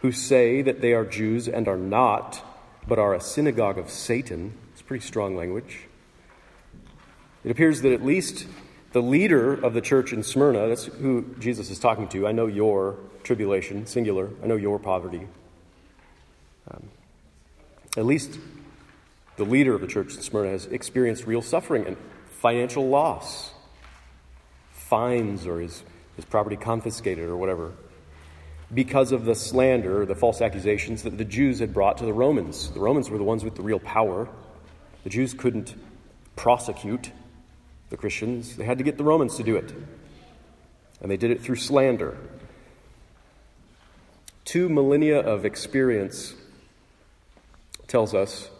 who 0.00 0.12
say 0.12 0.62
that 0.62 0.80
they 0.80 0.92
are 0.92 1.04
Jews 1.04 1.48
and 1.48 1.68
are 1.68 1.76
not, 1.76 2.42
but 2.86 2.98
are 2.98 3.14
a 3.14 3.20
synagogue 3.20 3.78
of 3.78 3.90
Satan. 3.90 4.54
It's 4.72 4.82
pretty 4.82 5.04
strong 5.04 5.36
language. 5.36 5.86
It 7.44 7.50
appears 7.50 7.82
that 7.82 7.92
at 7.92 8.04
least 8.04 8.46
the 8.92 9.00
leader 9.00 9.54
of 9.54 9.74
the 9.74 9.80
church 9.80 10.12
in 10.12 10.22
Smyrna, 10.22 10.68
that's 10.68 10.84
who 10.84 11.34
Jesus 11.38 11.70
is 11.70 11.78
talking 11.78 12.08
to, 12.08 12.26
I 12.26 12.32
know 12.32 12.46
your 12.46 12.96
tribulation, 13.22 13.86
singular, 13.86 14.30
I 14.42 14.46
know 14.46 14.56
your 14.56 14.78
poverty. 14.78 15.26
Um, 16.70 16.88
at 17.96 18.04
least 18.04 18.38
the 19.36 19.44
leader 19.44 19.74
of 19.74 19.80
the 19.80 19.86
church 19.86 20.14
in 20.14 20.22
Smyrna 20.22 20.50
has 20.50 20.66
experienced 20.66 21.26
real 21.26 21.42
suffering 21.42 21.86
and 21.86 21.96
financial 22.30 22.88
loss, 22.88 23.52
fines 24.72 25.46
or 25.46 25.60
his, 25.60 25.82
his 26.16 26.24
property 26.24 26.56
confiscated 26.56 27.28
or 27.28 27.36
whatever 27.36 27.72
because 28.72 29.12
of 29.12 29.24
the 29.24 29.34
slander, 29.34 30.04
the 30.04 30.14
false 30.14 30.40
accusations 30.40 31.02
that 31.04 31.18
the 31.18 31.24
Jews 31.24 31.60
had 31.60 31.72
brought 31.72 31.98
to 31.98 32.04
the 32.04 32.12
Romans. 32.12 32.70
The 32.70 32.80
Romans 32.80 33.08
were 33.08 33.18
the 33.18 33.24
ones 33.24 33.44
with 33.44 33.54
the 33.54 33.62
real 33.62 33.78
power. 33.78 34.28
The 35.04 35.10
Jews 35.10 35.34
couldn't 35.34 35.74
prosecute 36.34 37.12
the 37.88 37.96
Christians, 37.96 38.56
they 38.56 38.64
had 38.64 38.78
to 38.78 38.84
get 38.84 38.98
the 38.98 39.04
Romans 39.04 39.36
to 39.36 39.44
do 39.44 39.54
it. 39.54 39.72
And 41.00 41.08
they 41.08 41.16
did 41.16 41.30
it 41.30 41.40
through 41.40 41.56
slander. 41.56 42.18
Two 44.44 44.68
millennia 44.68 45.20
of 45.20 45.44
experience 45.44 46.34
tells 47.86 48.12
us 48.12 48.50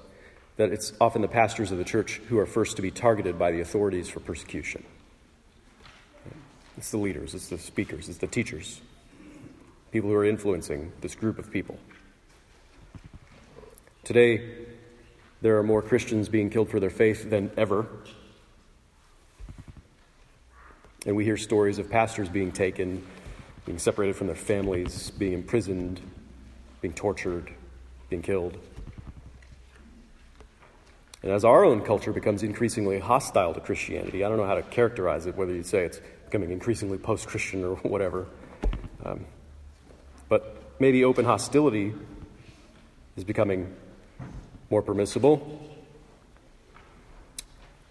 that 0.56 0.70
it's 0.70 0.92
often 1.00 1.22
the 1.22 1.28
pastors 1.28 1.72
of 1.72 1.78
the 1.78 1.84
church 1.84 2.20
who 2.28 2.38
are 2.38 2.46
first 2.46 2.76
to 2.76 2.82
be 2.82 2.92
targeted 2.92 3.36
by 3.36 3.50
the 3.50 3.60
authorities 3.60 4.08
for 4.08 4.20
persecution. 4.20 4.84
It's 6.76 6.92
the 6.92 6.98
leaders, 6.98 7.34
it's 7.34 7.48
the 7.48 7.58
speakers, 7.58 8.08
it's 8.08 8.18
the 8.18 8.26
teachers 8.28 8.80
people 9.93 10.11
who 10.11 10.16
are 10.16 10.25
influencing 10.25 10.93
this 11.00 11.14
group 11.14 11.38
of 11.38 11.50
people. 11.50 11.78
Today, 14.05 14.66
there 15.43 15.59
are 15.59 15.62
more 15.62 15.83
Christians 15.83 16.28
being 16.28 16.50
killed 16.50 16.71
for 16.71 16.81
their 16.81 16.90
faith 16.90 17.28
than 17.28 17.50
ever. 17.57 17.87
And 21.05 21.14
we 21.14 21.25
hear 21.25 21.37
stories 21.37 21.78
of 21.78 21.90
pastors 21.90 22.28
being 22.28 22.52
taken, 22.52 23.05
being 23.64 23.78
separated 23.78 24.16
from 24.16 24.26
their 24.26 24.37
families, 24.37 25.11
being 25.11 25.33
imprisoned, 25.33 26.00
being 26.81 26.95
tortured, 26.95 27.52
being 28.09 28.23
killed. 28.23 28.59
And 31.23 31.33
as 31.33 31.45
our 31.45 31.64
own 31.64 31.83
culture 31.83 32.12
becomes 32.12 32.43
increasingly 32.43 33.00
hostile 33.00 33.55
to 33.55 33.61
Christianity, 33.61 34.25
I 34.25 34.28
don't 34.28 34.38
know 34.38 34.47
how 34.47 34.55
to 34.55 34.62
characterize 34.62 35.26
it, 35.26 35.37
whether 35.37 35.52
you'd 35.52 35.66
say 35.66 35.85
it's 35.85 36.00
becoming 36.25 36.50
increasingly 36.50 36.99
post 36.99 37.26
Christian 37.26 37.64
or 37.64 37.75
whatever. 37.83 38.26
Um, 39.05 39.25
but 40.28 40.62
maybe 40.78 41.04
open 41.04 41.25
hostility 41.25 41.95
is 43.16 43.25
becoming 43.25 43.75
more 44.71 44.83
permissible. 44.83 45.61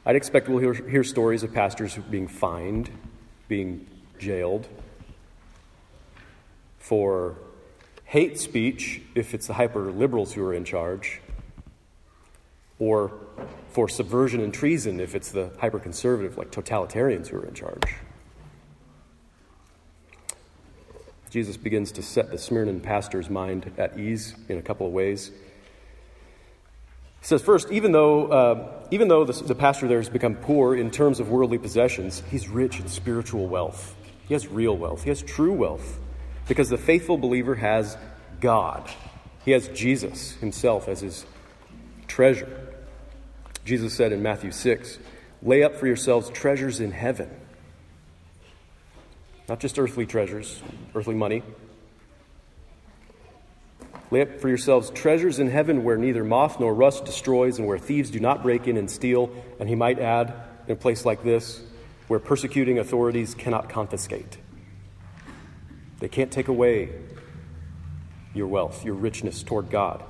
I'd 0.05 0.15
expect 0.15 0.47
we'll 0.47 0.59
hear, 0.59 0.73
hear 0.73 1.03
stories 1.03 1.43
of 1.43 1.53
pastors 1.53 1.97
being 2.09 2.27
fined, 2.27 2.89
being 3.47 3.87
jailed 4.19 4.67
for 6.77 7.35
hate 8.03 8.39
speech 8.39 9.01
if 9.15 9.33
it's 9.33 9.47
the 9.47 9.53
hyper 9.53 9.91
liberals 9.91 10.33
who 10.33 10.43
are 10.43 10.53
in 10.53 10.63
charge, 10.63 11.21
or 12.77 13.11
for 13.71 13.89
subversion 13.89 14.41
and 14.41 14.53
treason 14.53 14.99
if 14.99 15.15
it's 15.15 15.31
the 15.31 15.49
hyper 15.59 15.79
conservative, 15.79 16.37
like 16.37 16.51
totalitarians 16.51 17.27
who 17.27 17.37
are 17.37 17.45
in 17.45 17.55
charge. 17.55 17.95
Jesus 21.35 21.57
begins 21.57 21.91
to 21.91 22.01
set 22.01 22.31
the 22.31 22.37
Smyrna 22.37 22.79
pastor's 22.79 23.29
mind 23.29 23.69
at 23.77 23.99
ease 23.99 24.33
in 24.47 24.57
a 24.57 24.61
couple 24.61 24.87
of 24.87 24.93
ways. 24.93 25.31
He 27.19 27.25
says, 27.27 27.41
first, 27.41 27.69
even 27.73 27.91
though, 27.91 28.27
uh, 28.27 28.87
even 28.89 29.09
though 29.09 29.25
the, 29.25 29.33
the 29.43 29.53
pastor 29.53 29.89
there 29.89 29.97
has 29.97 30.07
become 30.07 30.35
poor 30.35 30.73
in 30.73 30.91
terms 30.91 31.19
of 31.19 31.27
worldly 31.27 31.57
possessions, 31.57 32.23
he's 32.31 32.47
rich 32.47 32.79
in 32.79 32.87
spiritual 32.87 33.47
wealth. 33.47 33.97
He 34.29 34.33
has 34.33 34.47
real 34.47 34.77
wealth, 34.77 35.03
he 35.03 35.09
has 35.09 35.21
true 35.21 35.51
wealth, 35.51 35.99
because 36.47 36.69
the 36.69 36.77
faithful 36.77 37.17
believer 37.17 37.55
has 37.55 37.97
God. 38.39 38.89
He 39.43 39.51
has 39.51 39.67
Jesus 39.67 40.35
himself 40.35 40.87
as 40.87 41.01
his 41.01 41.25
treasure. 42.07 42.71
Jesus 43.65 43.93
said 43.93 44.13
in 44.13 44.23
Matthew 44.23 44.51
6 44.51 44.99
Lay 45.41 45.63
up 45.63 45.75
for 45.75 45.85
yourselves 45.85 46.29
treasures 46.29 46.79
in 46.79 46.91
heaven. 46.91 47.29
Not 49.47 49.59
just 49.59 49.77
earthly 49.77 50.05
treasures, 50.05 50.61
earthly 50.95 51.15
money. 51.15 51.43
Lay 54.11 54.21
up 54.21 54.39
for 54.39 54.49
yourselves 54.49 54.89
treasures 54.91 55.39
in 55.39 55.49
heaven 55.49 55.83
where 55.83 55.97
neither 55.97 56.23
moth 56.23 56.59
nor 56.59 56.73
rust 56.73 57.05
destroys 57.05 57.57
and 57.57 57.67
where 57.67 57.77
thieves 57.77 58.09
do 58.09 58.19
not 58.19 58.43
break 58.43 58.67
in 58.67 58.77
and 58.77 58.89
steal. 58.89 59.31
And 59.59 59.69
he 59.69 59.75
might 59.75 59.99
add, 59.99 60.33
in 60.67 60.73
a 60.73 60.75
place 60.75 61.05
like 61.05 61.23
this, 61.23 61.61
where 62.07 62.19
persecuting 62.19 62.79
authorities 62.79 63.35
cannot 63.35 63.69
confiscate. 63.69 64.37
They 65.99 66.07
can't 66.07 66.31
take 66.31 66.47
away 66.47 66.89
your 68.33 68.47
wealth, 68.47 68.83
your 68.83 68.95
richness 68.95 69.43
toward 69.43 69.69
God. 69.69 70.03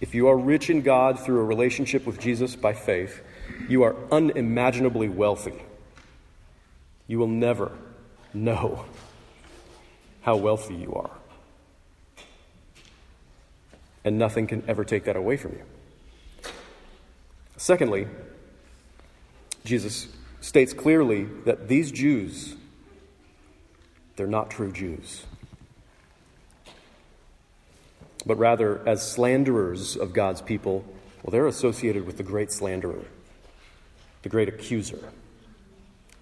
If 0.00 0.14
you 0.14 0.28
are 0.28 0.36
rich 0.36 0.68
in 0.68 0.82
God 0.82 1.20
through 1.20 1.38
a 1.38 1.44
relationship 1.44 2.04
with 2.06 2.18
Jesus 2.18 2.56
by 2.56 2.72
faith, 2.72 3.22
you 3.68 3.84
are 3.84 3.94
unimaginably 4.10 5.08
wealthy. 5.08 5.62
You 7.06 7.18
will 7.18 7.28
never 7.28 7.72
know 8.34 8.84
how 10.22 10.36
wealthy 10.36 10.74
you 10.74 10.94
are. 10.94 11.10
And 14.04 14.18
nothing 14.18 14.46
can 14.46 14.64
ever 14.66 14.84
take 14.84 15.04
that 15.04 15.16
away 15.16 15.36
from 15.36 15.52
you. 15.52 15.62
Secondly, 17.56 18.08
Jesus 19.64 20.08
states 20.40 20.72
clearly 20.72 21.24
that 21.44 21.68
these 21.68 21.92
Jews, 21.92 22.56
they're 24.16 24.26
not 24.26 24.50
true 24.50 24.72
Jews 24.72 25.24
but 28.26 28.38
rather 28.38 28.86
as 28.86 29.08
slanderers 29.08 29.96
of 29.96 30.12
God's 30.12 30.40
people, 30.40 30.84
well, 31.22 31.30
they're 31.30 31.46
associated 31.46 32.06
with 32.06 32.16
the 32.16 32.22
great 32.22 32.52
slanderer, 32.52 33.04
the 34.22 34.28
great 34.28 34.48
accuser 34.48 35.10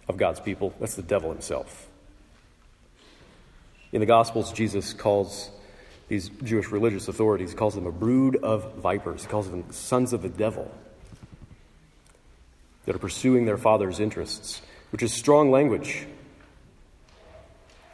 of 0.08 0.16
God's 0.16 0.40
people. 0.40 0.74
That's 0.80 0.94
the 0.94 1.02
devil 1.02 1.30
himself. 1.30 1.88
In 3.92 4.00
the 4.00 4.06
Gospels, 4.06 4.52
Jesus 4.52 4.92
calls 4.92 5.50
these 6.08 6.28
Jewish 6.42 6.68
religious 6.70 7.06
authorities, 7.06 7.52
he 7.52 7.56
calls 7.56 7.74
them 7.74 7.86
a 7.86 7.92
brood 7.92 8.36
of 8.36 8.74
vipers. 8.74 9.22
He 9.22 9.28
calls 9.28 9.48
them 9.48 9.70
sons 9.70 10.12
of 10.12 10.22
the 10.22 10.28
devil 10.28 10.68
that 12.84 12.96
are 12.96 12.98
pursuing 12.98 13.46
their 13.46 13.56
father's 13.56 14.00
interests, 14.00 14.60
which 14.90 15.02
is 15.02 15.12
strong 15.12 15.52
language. 15.52 16.06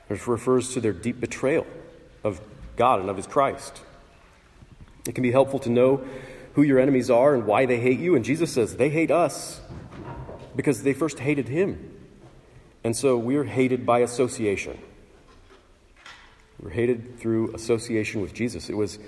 It 0.09 0.27
refers 0.27 0.73
to 0.75 0.81
their 0.81 0.95
deep 0.95 1.21
betrayal 1.21 1.67
of 2.25 2.41
God 2.77 3.01
and 3.01 3.11
of 3.11 3.17
his 3.17 3.27
Christ. 3.27 3.83
It 5.07 5.15
can 5.15 5.23
be 5.23 5.33
helpful 5.33 5.59
to 5.61 5.71
know 5.71 6.07
who 6.55 6.63
your 6.63 6.79
enemies 6.79 7.11
are 7.11 7.35
and 7.35 7.45
why 7.45 7.67
they 7.67 7.79
hate 7.79 8.01
you. 8.01 8.15
And 8.15 8.25
Jesus 8.25 8.53
says 8.53 8.77
they 8.77 8.89
hate 8.89 9.11
us 9.11 9.61
because 10.55 10.83
they 10.83 10.95
first 10.95 11.19
hated 11.19 11.49
him. 11.49 11.93
And 12.83 12.97
so 12.97 13.19
we're 13.19 13.45
hated 13.45 13.85
by 13.85 13.99
association. 13.99 14.79
We're 16.61 16.71
hated 16.71 17.19
through 17.19 17.55
association 17.55 18.21
with 18.21 18.33
Jesus. 18.33 18.69
It 18.71 18.77
was, 18.77 18.99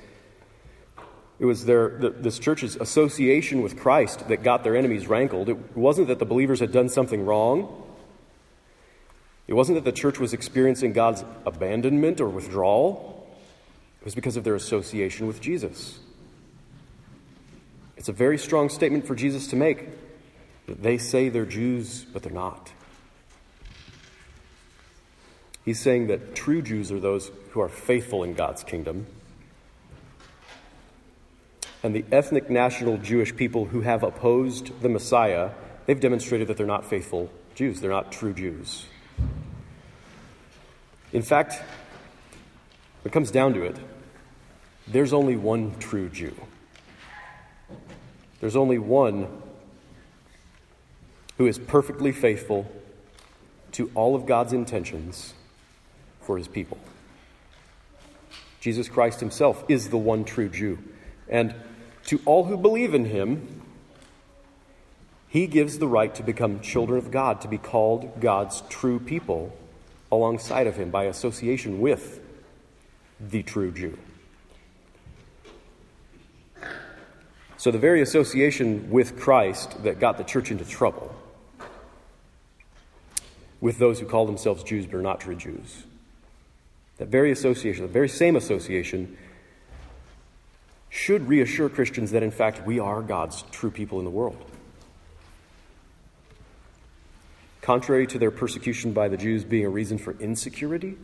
it 1.39 1.45
was 1.45 1.65
their, 1.65 1.89
the, 1.99 2.11
this 2.11 2.39
church's 2.39 2.77
association 2.77 3.63
with 3.63 3.79
Christ 3.79 4.29
that 4.29 4.43
got 4.43 4.65
their 4.65 4.77
enemies 4.77 5.07
rankled. 5.07 5.49
It 5.49 5.77
wasn't 5.77 6.09
that 6.09 6.19
the 6.19 6.27
believers 6.27 6.61
had 6.61 6.73
done 6.73 6.89
something 6.89 7.25
wrong. 7.25 7.85
It 9.47 9.55
wasn't 9.55 9.77
that 9.77 9.85
the 9.85 9.97
church 9.97 10.19
was 10.19 10.35
experiencing 10.35 10.93
God's 10.93 11.25
abandonment 11.47 12.21
or 12.21 12.29
withdrawal. 12.29 13.27
It 14.01 14.05
was 14.05 14.15
because 14.15 14.37
of 14.37 14.45
their 14.45 14.55
association 14.55 15.27
with 15.27 15.41
Jesus. 15.41 15.99
It's 17.97 18.09
a 18.09 18.13
very 18.13 18.39
strong 18.39 18.69
statement 18.69 19.07
for 19.07 19.15
Jesus 19.15 19.49
to 19.49 19.57
make 19.57 19.89
that 20.67 20.83
they 20.83 20.99
say 20.99 21.31
they're 21.31 21.47
Jews, 21.47 22.05
but 22.05 22.23
they're 22.23 22.31
not. 22.31 22.71
He's 25.69 25.79
saying 25.79 26.07
that 26.07 26.35
true 26.35 26.63
Jews 26.63 26.91
are 26.91 26.99
those 26.99 27.31
who 27.51 27.61
are 27.61 27.69
faithful 27.69 28.25
in 28.25 28.33
God's 28.33 28.65
kingdom. 28.65 29.07
And 31.83 31.95
the 31.95 32.07
ethnic 32.11 32.49
national 32.49 32.97
Jewish 32.97 33.37
people 33.37 33.67
who 33.67 33.83
have 33.83 34.03
opposed 34.03 34.81
the 34.81 34.89
Messiah, 34.89 35.51
they've 35.85 36.01
demonstrated 36.01 36.49
that 36.49 36.57
they're 36.57 36.65
not 36.65 36.87
faithful 36.87 37.31
Jews. 37.55 37.83
They're 37.83 37.91
not 37.91 38.11
true 38.11 38.33
Jews. 38.33 38.87
In 41.13 41.21
fact, 41.21 41.53
when 43.03 43.11
it 43.11 43.13
comes 43.13 43.31
down 43.31 43.53
to 43.53 43.63
it, 43.65 43.77
there's 44.87 45.13
only 45.13 45.37
one 45.37 45.79
true 45.79 46.09
Jew. 46.09 46.35
There's 48.41 48.57
only 48.57 48.79
one 48.79 49.29
who 51.37 51.47
is 51.47 51.59
perfectly 51.59 52.13
faithful 52.13 52.73
to 53.73 53.91
all 53.95 54.15
of 54.15 54.25
God's 54.25 54.55
intentions 54.55 55.35
for 56.29 56.37
his 56.37 56.47
people. 56.47 56.77
Jesus 58.61 58.87
Christ 58.87 59.21
himself 59.21 59.65
is 59.67 59.89
the 59.89 59.97
one 59.97 60.27
true 60.27 60.51
Jew. 60.51 60.79
And 61.27 61.55
to 62.05 62.21
all 62.27 62.45
who 62.45 62.59
believe 62.59 62.93
in 62.93 63.07
him, 63.07 63.63
he 65.27 65.47
gives 65.47 65.79
the 65.79 65.89
right 65.89 66.15
to 66.17 66.23
become 66.23 66.61
children 66.61 66.99
of 66.99 67.11
God, 67.11 67.41
to 67.41 67.49
be 67.49 67.57
called 67.57 68.21
God's 68.21 68.63
true 68.69 69.01
people 69.01 69.57
alongside 70.13 70.67
of 70.67 70.77
him 70.77 70.91
by 70.91 71.05
association 71.05 71.81
with 71.81 72.21
the 73.19 73.43
true 73.43 73.73
Jew. 73.73 73.97
So, 77.57 77.71
the 77.71 77.79
very 77.79 78.03
association 78.03 78.91
with 78.91 79.19
Christ 79.19 79.83
that 79.83 79.99
got 79.99 80.19
the 80.19 80.25
church 80.25 80.51
into 80.51 80.67
trouble, 80.67 81.15
with 83.63 83.79
those 83.79 83.99
who 83.99 84.05
call 84.05 84.27
themselves 84.27 84.63
Jews 84.63 84.85
but 84.85 84.97
are 84.97 85.03
not 85.03 85.21
true 85.21 85.35
Jews, 85.35 85.85
that 86.99 87.09
very 87.09 87.31
association, 87.31 87.83
the 87.83 87.93
very 87.93 88.09
same 88.09 88.37
association, 88.37 89.17
should 90.91 91.29
reassure 91.29 91.69
Christians 91.69 92.11
that 92.11 92.23
in 92.23 92.31
fact 92.31 92.67
we 92.67 92.79
are 92.79 93.03
God's 93.03 93.43
true 93.51 93.71
people 93.71 93.99
in 93.99 94.05
the 94.05 94.11
world. 94.11 94.45
Contrary 97.61 98.07
to 98.07 98.19
their 98.19 98.31
persecution 98.31 98.93
by 98.93 99.09
the 99.09 99.17
Jews 99.17 99.45
being 99.45 99.65
a 99.65 99.69
reason 99.69 99.99
for 99.99 100.13
insecurity, 100.19 100.97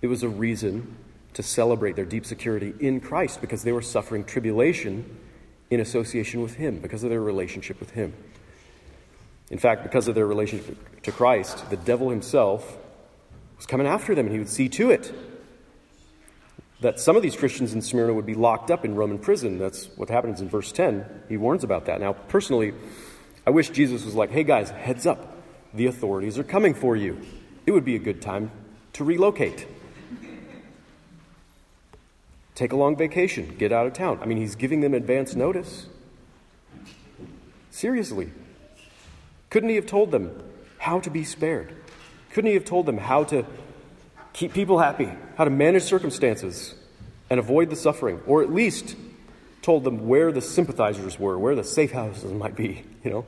it 0.00 0.06
was 0.06 0.22
a 0.22 0.28
reason 0.28 0.96
to 1.34 1.42
celebrate 1.42 1.96
their 1.96 2.04
deep 2.04 2.24
security 2.24 2.72
in 2.80 3.00
Christ 3.00 3.40
because 3.40 3.64
they 3.64 3.72
were 3.72 3.82
suffering 3.82 4.24
tribulation 4.24 5.18
in 5.70 5.80
association 5.80 6.40
with 6.40 6.54
Him 6.54 6.78
because 6.78 7.02
of 7.02 7.10
their 7.10 7.20
relationship 7.20 7.80
with 7.80 7.90
Him. 7.90 8.14
In 9.50 9.58
fact, 9.58 9.82
because 9.82 10.08
of 10.08 10.14
their 10.14 10.26
relationship 10.26 11.02
to 11.02 11.12
Christ, 11.12 11.68
the 11.70 11.76
devil 11.76 12.10
himself 12.10 12.76
was 13.58 13.66
coming 13.66 13.86
after 13.86 14.14
them, 14.14 14.26
and 14.26 14.32
he 14.32 14.38
would 14.38 14.48
see 14.48 14.68
to 14.70 14.90
it 14.90 15.12
that 16.80 17.00
some 17.00 17.16
of 17.16 17.22
these 17.22 17.36
Christians 17.36 17.74
in 17.74 17.82
Smyrna 17.82 18.14
would 18.14 18.26
be 18.26 18.34
locked 18.34 18.70
up 18.70 18.84
in 18.84 18.94
Roman 18.94 19.18
prison. 19.18 19.58
That's 19.58 19.86
what 19.96 20.08
happens 20.08 20.40
in 20.40 20.48
verse 20.48 20.72
10. 20.72 21.04
He 21.28 21.36
warns 21.36 21.64
about 21.64 21.86
that. 21.86 22.00
Now, 22.00 22.12
personally, 22.12 22.72
I 23.46 23.50
wish 23.50 23.70
Jesus 23.70 24.04
was 24.04 24.14
like, 24.14 24.30
hey 24.30 24.44
guys, 24.44 24.70
heads 24.70 25.06
up. 25.06 25.36
The 25.74 25.86
authorities 25.86 26.38
are 26.38 26.44
coming 26.44 26.74
for 26.74 26.96
you. 26.96 27.20
It 27.66 27.72
would 27.72 27.84
be 27.84 27.96
a 27.96 27.98
good 27.98 28.22
time 28.22 28.50
to 28.94 29.04
relocate. 29.04 29.66
Take 32.54 32.72
a 32.72 32.76
long 32.76 32.96
vacation, 32.96 33.54
get 33.58 33.70
out 33.70 33.86
of 33.86 33.92
town. 33.92 34.18
I 34.22 34.26
mean, 34.26 34.38
he's 34.38 34.56
giving 34.56 34.80
them 34.80 34.94
advance 34.94 35.34
notice. 35.34 35.86
Seriously. 37.70 38.30
Couldn't 39.50 39.68
he 39.68 39.76
have 39.76 39.86
told 39.86 40.10
them 40.10 40.42
how 40.78 41.00
to 41.00 41.10
be 41.10 41.24
spared? 41.24 41.74
Couldn't 42.32 42.48
he 42.48 42.54
have 42.54 42.64
told 42.64 42.86
them 42.86 42.98
how 42.98 43.24
to 43.24 43.44
keep 44.32 44.52
people 44.52 44.78
happy, 44.78 45.10
how 45.36 45.44
to 45.44 45.50
manage 45.50 45.82
circumstances 45.82 46.74
and 47.30 47.40
avoid 47.40 47.70
the 47.70 47.76
suffering? 47.76 48.20
Or 48.26 48.42
at 48.42 48.52
least 48.52 48.96
told 49.62 49.84
them 49.84 50.06
where 50.06 50.32
the 50.32 50.40
sympathizers 50.40 51.18
were, 51.18 51.38
where 51.38 51.54
the 51.54 51.64
safe 51.64 51.92
houses 51.92 52.32
might 52.32 52.54
be, 52.54 52.84
you 53.04 53.10
know? 53.10 53.26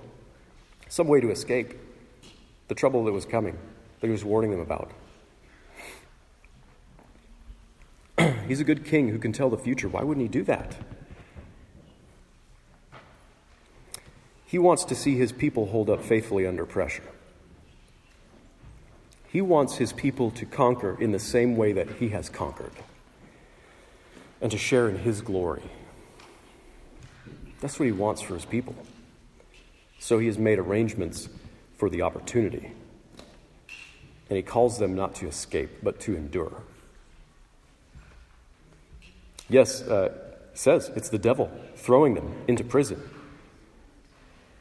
Some 0.88 1.06
way 1.08 1.20
to 1.20 1.30
escape 1.30 1.74
the 2.68 2.74
trouble 2.74 3.04
that 3.04 3.12
was 3.12 3.24
coming, 3.24 3.58
that 4.00 4.06
he 4.06 4.12
was 4.12 4.24
warning 4.24 4.50
them 4.50 4.60
about. 4.60 4.92
He's 8.48 8.60
a 8.60 8.64
good 8.64 8.84
king 8.84 9.08
who 9.08 9.18
can 9.18 9.32
tell 9.32 9.50
the 9.50 9.58
future. 9.58 9.88
Why 9.88 10.02
wouldn't 10.02 10.22
he 10.22 10.28
do 10.28 10.44
that? 10.44 10.76
He 14.46 14.58
wants 14.58 14.84
to 14.86 14.96
see 14.96 15.16
his 15.16 15.30
people 15.30 15.66
hold 15.66 15.88
up 15.88 16.02
faithfully 16.02 16.46
under 16.46 16.66
pressure. 16.66 17.04
He 19.30 19.40
wants 19.40 19.76
his 19.76 19.92
people 19.92 20.32
to 20.32 20.44
conquer 20.44 20.96
in 21.00 21.12
the 21.12 21.20
same 21.20 21.56
way 21.56 21.72
that 21.72 21.88
he 21.88 22.08
has 22.08 22.28
conquered 22.28 22.72
and 24.40 24.50
to 24.50 24.58
share 24.58 24.88
in 24.88 24.98
his 24.98 25.20
glory. 25.20 25.62
That's 27.60 27.78
what 27.78 27.86
he 27.86 27.92
wants 27.92 28.22
for 28.22 28.34
his 28.34 28.44
people. 28.44 28.74
So 30.00 30.18
he 30.18 30.26
has 30.26 30.36
made 30.36 30.58
arrangements 30.58 31.28
for 31.76 31.88
the 31.88 32.02
opportunity. 32.02 32.72
And 34.28 34.36
he 34.36 34.42
calls 34.42 34.78
them 34.78 34.96
not 34.96 35.14
to 35.16 35.28
escape, 35.28 35.70
but 35.82 36.00
to 36.00 36.16
endure. 36.16 36.62
Yes, 39.48 39.82
uh, 39.82 40.12
says 40.54 40.90
it's 40.96 41.10
the 41.10 41.18
devil 41.18 41.52
throwing 41.76 42.14
them 42.14 42.34
into 42.48 42.64
prison. 42.64 43.00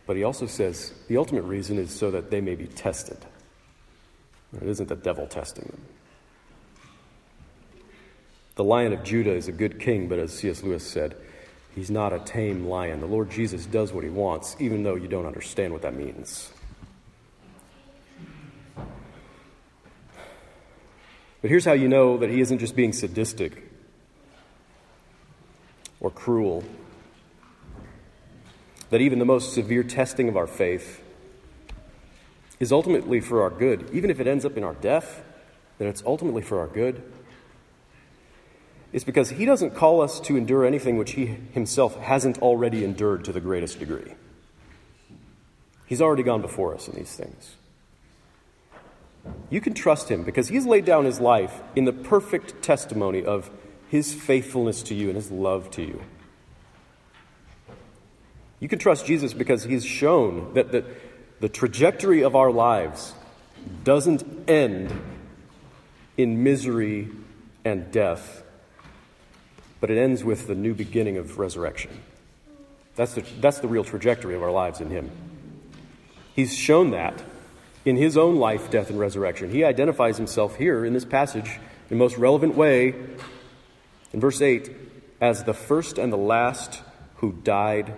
But 0.05 0.15
he 0.15 0.23
also 0.23 0.45
says 0.45 0.93
the 1.07 1.17
ultimate 1.17 1.43
reason 1.43 1.79
is 1.79 1.91
so 1.91 2.11
that 2.11 2.29
they 2.29 2.41
may 2.41 2.55
be 2.55 2.67
tested. 2.67 3.17
It 4.55 4.67
isn't 4.67 4.89
the 4.89 4.95
devil 4.95 5.27
testing 5.27 5.65
them. 5.65 5.81
The 8.55 8.63
lion 8.63 8.91
of 8.91 9.03
Judah 9.03 9.33
is 9.33 9.47
a 9.47 9.53
good 9.53 9.79
king, 9.79 10.09
but 10.09 10.19
as 10.19 10.33
C.S. 10.33 10.63
Lewis 10.63 10.85
said, 10.85 11.15
he's 11.75 11.89
not 11.89 12.11
a 12.11 12.19
tame 12.19 12.65
lion. 12.65 12.99
The 12.99 13.05
Lord 13.05 13.29
Jesus 13.29 13.65
does 13.65 13.93
what 13.93 14.03
he 14.03 14.09
wants, 14.09 14.55
even 14.59 14.83
though 14.83 14.95
you 14.95 15.07
don't 15.07 15.25
understand 15.25 15.71
what 15.71 15.83
that 15.83 15.93
means. 15.93 16.51
But 21.41 21.49
here's 21.49 21.63
how 21.63 21.71
you 21.71 21.87
know 21.87 22.17
that 22.17 22.29
he 22.29 22.41
isn't 22.41 22.59
just 22.59 22.75
being 22.75 22.91
sadistic 22.91 23.71
or 26.01 26.09
cruel. 26.09 26.63
That 28.89 29.01
even 29.01 29.19
the 29.19 29.25
most 29.25 29.53
severe 29.53 29.83
testing 29.83 30.27
of 30.27 30.35
our 30.35 30.47
faith 30.47 31.01
is 32.59 32.71
ultimately 32.71 33.19
for 33.19 33.41
our 33.41 33.49
good. 33.49 33.89
Even 33.93 34.09
if 34.09 34.19
it 34.19 34.27
ends 34.27 34.45
up 34.45 34.57
in 34.57 34.63
our 34.63 34.73
death, 34.75 35.23
then 35.77 35.87
it's 35.87 36.03
ultimately 36.05 36.41
for 36.41 36.59
our 36.59 36.67
good. 36.67 37.01
It's 38.91 39.03
because 39.03 39.29
he 39.29 39.45
doesn't 39.45 39.75
call 39.75 40.01
us 40.01 40.19
to 40.21 40.35
endure 40.35 40.65
anything 40.65 40.97
which 40.97 41.11
he 41.11 41.25
himself 41.25 41.97
hasn't 41.99 42.39
already 42.39 42.83
endured 42.83 43.23
to 43.25 43.31
the 43.31 43.39
greatest 43.39 43.79
degree. 43.79 44.15
He's 45.85 46.01
already 46.01 46.23
gone 46.23 46.41
before 46.41 46.73
us 46.73 46.87
in 46.87 46.95
these 46.95 47.15
things. 47.15 47.55
You 49.49 49.61
can 49.61 49.73
trust 49.73 50.09
him 50.09 50.23
because 50.23 50.47
he's 50.47 50.65
laid 50.65 50.85
down 50.85 51.05
his 51.05 51.19
life 51.19 51.61
in 51.75 51.85
the 51.85 51.93
perfect 51.93 52.61
testimony 52.61 53.23
of 53.23 53.49
his 53.89 54.13
faithfulness 54.13 54.83
to 54.83 54.95
you 54.95 55.07
and 55.07 55.15
his 55.15 55.31
love 55.31 55.71
to 55.71 55.81
you. 55.81 56.01
You 58.59 58.67
can 58.67 58.79
trust 58.79 59.05
Jesus 59.05 59.33
because 59.33 59.63
he's 59.63 59.85
shown 59.85 60.53
that 60.53 60.71
the, 60.71 60.83
the 61.39 61.49
trajectory 61.49 62.23
of 62.23 62.35
our 62.35 62.51
lives 62.51 63.13
doesn't 63.83 64.49
end 64.49 64.91
in 66.17 66.43
misery 66.43 67.09
and 67.63 67.91
death, 67.91 68.43
but 69.79 69.89
it 69.89 69.97
ends 69.97 70.23
with 70.23 70.47
the 70.47 70.55
new 70.55 70.73
beginning 70.73 71.17
of 71.17 71.37
resurrection. 71.37 71.91
That's 72.95 73.13
the, 73.13 73.23
that's 73.39 73.59
the 73.59 73.67
real 73.67 73.83
trajectory 73.83 74.35
of 74.35 74.43
our 74.43 74.51
lives 74.51 74.81
in 74.81 74.89
him. 74.89 75.09
He's 76.35 76.55
shown 76.55 76.91
that 76.91 77.23
in 77.85 77.95
his 77.95 78.17
own 78.17 78.35
life, 78.35 78.69
death, 78.69 78.89
and 78.89 78.99
resurrection. 78.99 79.51
He 79.51 79.63
identifies 79.63 80.17
himself 80.17 80.55
here 80.57 80.83
in 80.83 80.93
this 80.93 81.05
passage 81.05 81.47
in 81.89 81.89
the 81.89 81.95
most 81.95 82.17
relevant 82.17 82.55
way 82.55 82.93
in 84.11 84.19
verse 84.19 84.41
8, 84.41 84.69
as 85.21 85.43
the 85.43 85.53
first 85.53 85.97
and 85.97 86.11
the 86.11 86.17
last 86.17 86.81
who 87.15 87.31
died 87.31 87.93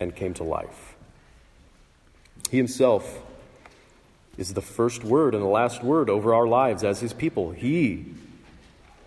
and 0.00 0.14
came 0.14 0.34
to 0.34 0.44
life. 0.44 0.93
He 2.50 2.56
himself 2.56 3.20
is 4.36 4.54
the 4.54 4.62
first 4.62 5.04
word 5.04 5.34
and 5.34 5.42
the 5.42 5.48
last 5.48 5.82
word 5.82 6.10
over 6.10 6.34
our 6.34 6.46
lives 6.46 6.84
as 6.84 7.00
his 7.00 7.12
people. 7.12 7.52
He 7.52 8.06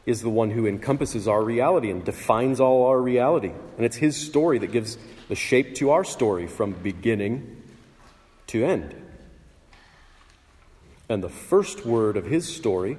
is 0.05 0.21
the 0.21 0.29
one 0.29 0.51
who 0.51 0.65
encompasses 0.65 1.27
our 1.27 1.43
reality 1.43 1.91
and 1.91 2.03
defines 2.03 2.59
all 2.59 2.85
our 2.85 2.99
reality. 2.99 3.51
And 3.75 3.85
it's 3.85 3.97
his 3.97 4.15
story 4.15 4.57
that 4.59 4.71
gives 4.71 4.97
the 5.27 5.35
shape 5.35 5.75
to 5.75 5.91
our 5.91 6.05
story 6.05 6.47
from 6.47 6.71
beginning 6.71 7.61
to 8.47 8.63
end. 8.63 8.95
And 11.09 11.21
the 11.21 11.29
first 11.29 11.85
word 11.85 12.15
of 12.15 12.25
his 12.25 12.53
story 12.53 12.97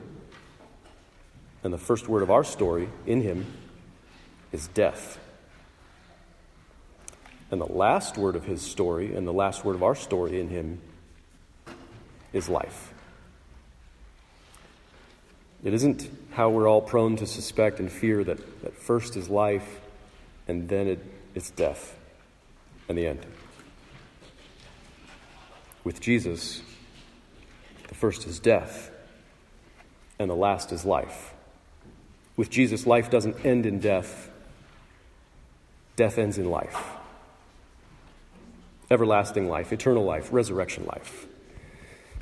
and 1.65 1.73
the 1.73 1.79
first 1.79 2.09
word 2.09 2.23
of 2.23 2.31
our 2.31 2.45
story 2.45 2.89
in 3.07 3.23
him 3.23 3.47
is 4.53 4.69
death. 4.69 5.19
And 7.51 7.61
the 7.61 7.73
last 7.73 8.19
word 8.19 8.37
of 8.37 8.45
his 8.45 8.63
story 8.63 9.15
and 9.15 9.27
the 9.27 9.33
last 9.33 9.65
word 9.65 9.75
of 9.75 9.83
our 9.83 9.95
story 9.95 10.41
in 10.41 10.49
him 10.49 10.81
is 12.33 12.49
life. 12.49 12.93
It 15.65 15.75
isn't 15.75 16.09
how 16.33 16.51
we're 16.51 16.69
all 16.69 16.83
prone 16.83 17.17
to 17.17 17.27
suspect 17.27 17.81
and 17.81 17.91
fear 17.91 18.23
that, 18.23 18.63
that 18.63 18.75
first 18.75 19.17
is 19.17 19.29
life 19.29 19.81
and 20.47 20.69
then 20.69 20.87
it, 20.87 21.05
it's 21.35 21.51
death 21.51 21.99
and 22.89 22.97
the 22.97 23.07
end. 23.07 23.25
With 25.85 26.01
Jesus, 26.01 26.63
the 27.89 27.95
first 27.95 28.27
is 28.27 28.39
death 28.39 28.91
and 30.19 30.31
the 30.31 30.37
last 30.37 30.71
is 30.71 30.85
life. 30.85 31.33
With 32.37 32.51
Jesus, 32.51 32.87
life 32.87 33.11
doesn't 33.11 33.45
end 33.45 33.67
in 33.67 33.81
death, 33.81 34.31
death 35.97 36.19
ends 36.19 36.39
in 36.39 36.51
life. 36.51 36.98
Everlasting 38.91 39.49
life, 39.49 39.73
eternal 39.73 40.05
life, 40.05 40.33
resurrection 40.33 40.87
life. 40.87 41.27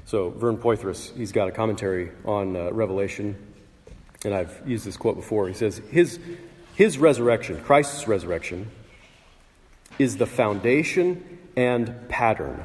So, 0.05 0.31
Vern 0.31 0.57
Poythress, 0.57 1.16
he's 1.16 1.33
got 1.33 1.48
a 1.48 1.52
commentary 1.52 2.11
on 2.24 2.57
uh, 2.57 2.70
Revelation, 2.72 3.37
and 4.24 4.35
I've 4.35 4.62
used 4.66 4.85
this 4.85 4.96
quote 4.96 5.16
before. 5.16 5.48
He 5.48 5.55
says, 5.55 5.81
his, 5.90 6.18
his 6.74 6.98
resurrection, 6.98 7.61
Christ's 7.62 8.07
resurrection, 8.07 8.70
is 9.98 10.16
the 10.16 10.26
foundation 10.26 11.38
and 11.57 12.09
pattern 12.09 12.64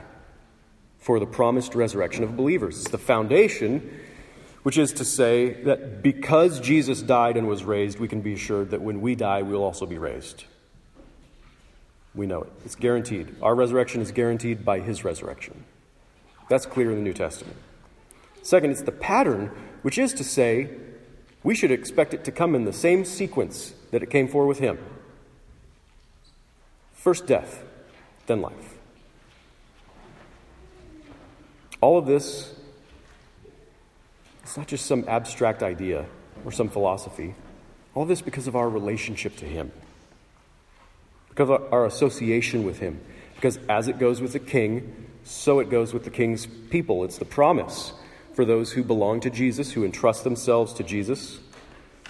for 0.99 1.19
the 1.19 1.25
promised 1.25 1.73
resurrection 1.73 2.23
of 2.23 2.37
believers. 2.37 2.79
It's 2.79 2.91
the 2.91 2.97
foundation 2.97 3.99
which 4.63 4.77
is 4.77 4.93
to 4.93 5.05
say 5.05 5.63
that 5.63 6.03
because 6.03 6.59
Jesus 6.59 7.01
died 7.01 7.35
and 7.37 7.47
was 7.47 7.63
raised, 7.63 7.99
we 7.99 8.07
can 8.07 8.21
be 8.21 8.33
assured 8.33 8.71
that 8.71 8.81
when 8.81 9.01
we 9.01 9.15
die, 9.15 9.41
we'll 9.41 9.63
also 9.63 9.85
be 9.85 9.97
raised. 9.97 10.45
We 12.13 12.25
know 12.27 12.41
it. 12.41 12.51
It's 12.65 12.75
guaranteed. 12.75 13.35
Our 13.41 13.55
resurrection 13.55 14.01
is 14.01 14.11
guaranteed 14.11 14.65
by 14.65 14.79
his 14.79 15.03
resurrection. 15.03 15.63
That's 16.49 16.65
clear 16.65 16.91
in 16.91 16.97
the 16.97 17.03
New 17.03 17.13
Testament. 17.13 17.57
Second, 18.41 18.71
it's 18.71 18.81
the 18.81 18.91
pattern, 18.91 19.51
which 19.81 19.97
is 19.97 20.13
to 20.15 20.23
say, 20.23 20.69
we 21.43 21.55
should 21.55 21.71
expect 21.71 22.13
it 22.13 22.23
to 22.25 22.31
come 22.31 22.53
in 22.53 22.65
the 22.65 22.73
same 22.73 23.05
sequence 23.05 23.73
that 23.91 24.03
it 24.03 24.09
came 24.09 24.27
for 24.27 24.45
with 24.45 24.59
him 24.59 24.77
first 27.01 27.25
death, 27.25 27.63
then 28.27 28.41
life. 28.41 28.77
All 31.81 31.97
of 31.97 32.05
this 32.05 32.53
it's 34.43 34.57
not 34.57 34.67
just 34.67 34.85
some 34.85 35.05
abstract 35.07 35.63
idea 35.63 36.05
or 36.43 36.51
some 36.51 36.67
philosophy. 36.67 37.35
All 37.95 38.05
this 38.05 38.21
because 38.21 38.47
of 38.47 38.55
our 38.55 38.69
relationship 38.69 39.37
to 39.37 39.45
Him, 39.45 39.71
because 41.31 41.49
of 41.49 41.73
our 41.73 41.85
association 41.85 42.63
with 42.63 42.79
Him. 42.79 43.01
Because 43.35 43.57
as 43.67 43.87
it 43.87 43.97
goes 43.97 44.21
with 44.21 44.33
the 44.33 44.39
king, 44.39 45.07
so 45.23 45.59
it 45.59 45.69
goes 45.69 45.93
with 45.93 46.03
the 46.03 46.09
king's 46.09 46.45
people. 46.45 47.03
It's 47.03 47.17
the 47.17 47.25
promise 47.25 47.93
for 48.35 48.45
those 48.45 48.73
who 48.73 48.83
belong 48.83 49.19
to 49.21 49.29
Jesus, 49.29 49.71
who 49.71 49.83
entrust 49.83 50.23
themselves 50.23 50.73
to 50.73 50.83
Jesus, 50.83 51.39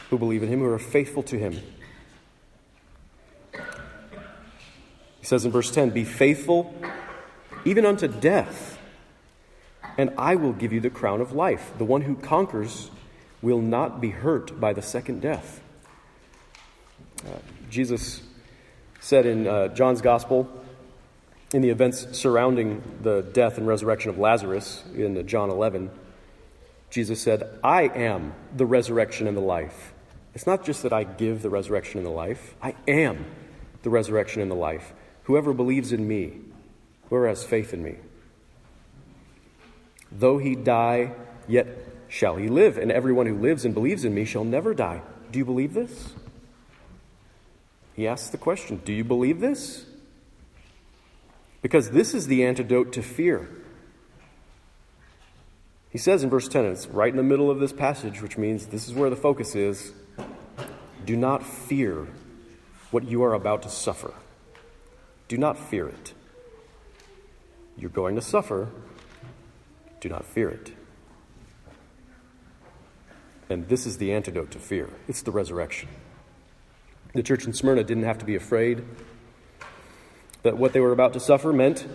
who 0.10 0.18
believe 0.18 0.44
in 0.44 0.50
Him, 0.50 0.60
who 0.60 0.66
are 0.66 0.80
faithful 0.80 1.24
to 1.24 1.38
Him. 1.38 1.62
He 3.54 5.28
says 5.28 5.46
in 5.46 5.52
verse 5.52 5.72
10 5.72 5.92
Be 5.92 6.04
faithful 6.04 6.76
even 7.64 7.86
unto 7.86 8.08
death 8.08 8.80
and 9.98 10.12
I 10.18 10.36
will 10.36 10.54
give 10.54 10.74
you 10.74 10.80
the 10.80 10.90
crown 10.90 11.22
of 11.22 11.34
life. 11.34 11.72
The 11.78 11.86
one 11.86 12.02
who 12.02 12.16
conquers 12.16 12.90
will 13.42 13.62
not 13.62 14.02
be 14.02 14.10
hurt 14.10 14.60
by 14.60 14.74
the 14.74 14.82
second 14.82 15.22
death. 15.22 15.62
Uh, 17.26 17.38
Jesus 17.70 18.22
said 19.02 19.26
in 19.26 19.46
uh, 19.46 19.68
John's 19.68 20.00
Gospel, 20.00 20.50
in 21.54 21.62
the 21.62 21.70
events 21.70 22.18
surrounding 22.18 22.82
the 23.02 23.22
death 23.22 23.58
and 23.58 23.68
resurrection 23.68 24.10
of 24.10 24.18
Lazarus 24.18 24.86
in 24.96 25.28
John 25.28 25.50
11, 25.50 25.92
Jesus 26.90 27.22
said, 27.22 27.60
I 27.62 27.84
am 27.84 28.34
the 28.56 28.66
resurrection 28.66 29.28
and 29.28 29.36
the 29.36 29.42
life. 29.42 29.92
It's 30.34 30.48
not 30.48 30.66
just 30.66 30.84
that 30.84 30.94
I 30.94 31.04
give 31.04 31.42
the 31.42 31.50
resurrection 31.50 31.98
and 31.98 32.08
the 32.08 32.12
life, 32.12 32.56
I 32.62 32.76
am 32.88 33.26
the 33.84 33.90
resurrection 33.90 34.42
and 34.42 34.50
the 34.50 34.56
life. 34.56 34.94
Whoever 35.24 35.52
believes 35.52 35.92
in 35.92 36.08
me, 36.08 36.40
whoever 37.10 37.28
has 37.28 37.44
faith 37.44 37.74
in 37.74 37.84
me, 37.84 37.98
Though 40.12 40.38
he 40.38 40.56
die, 40.56 41.14
yet 41.48 41.68
shall 42.10 42.36
he 42.36 42.50
live, 42.50 42.78
and 42.78 42.92
everyone 42.92 43.28
who 43.28 43.38
lives 43.38 43.64
and 43.64 43.74
believes 43.74 44.04
in 44.04 44.14
me 44.14 44.26
shall 44.26 44.44
never 44.44 44.74
die. 44.74 45.02
Do 45.32 45.40
you 45.40 45.46
believe 45.46 45.74
this? 45.74 46.14
He 47.96 48.08
asks 48.08 48.30
the 48.30 48.38
question 48.38 48.82
Do 48.84 48.94
you 48.94 49.04
believe 49.04 49.40
this? 49.40 49.86
Because 51.62 51.92
this 51.92 52.14
is 52.14 52.28
the 52.28 52.44
antidote 52.44 52.94
to 52.94 53.04
fear. 53.04 53.50
He 55.92 55.98
says 55.98 56.24
in 56.24 56.30
verse 56.30 56.48
10, 56.48 56.66
it's 56.66 56.88
right 56.88 57.12
in 57.12 57.18
the 57.18 57.24
middle 57.24 57.52
of 57.52 57.60
this 57.60 57.74
passage, 57.74 58.22
which 58.22 58.38
means 58.38 58.68
this 58.68 58.88
is 58.88 58.94
where 58.94 59.10
the 59.10 59.16
focus 59.16 59.56
is. 59.56 59.92
Do 61.06 61.18
not 61.18 61.46
fear 61.46 62.08
what 62.92 63.04
you 63.04 63.24
are 63.24 63.34
about 63.34 63.64
to 63.64 63.70
suffer. 63.70 64.14
Do 65.28 65.38
not 65.38 65.58
fear 65.58 65.88
it. 65.88 66.14
You're 67.78 67.90
going 67.90 68.16
to 68.16 68.22
suffer. 68.22 68.70
Do 70.00 70.10
not 70.10 70.26
fear 70.26 70.50
it. 70.50 70.72
And 73.50 73.68
this 73.68 73.86
is 73.86 73.98
the 73.98 74.14
antidote 74.14 74.52
to 74.52 74.60
fear 74.60 74.90
it's 75.08 75.22
the 75.22 75.32
resurrection. 75.32 75.90
The 77.14 77.24
church 77.24 77.46
in 77.46 77.54
Smyrna 77.54 77.84
didn't 77.84 78.04
have 78.04 78.20
to 78.20 78.26
be 78.26 78.36
afraid 78.36 78.84
that 80.44 80.58
what 80.58 80.74
they 80.74 80.80
were 80.80 80.92
about 80.92 81.14
to 81.14 81.20
suffer 81.20 81.52
meant 81.52 81.86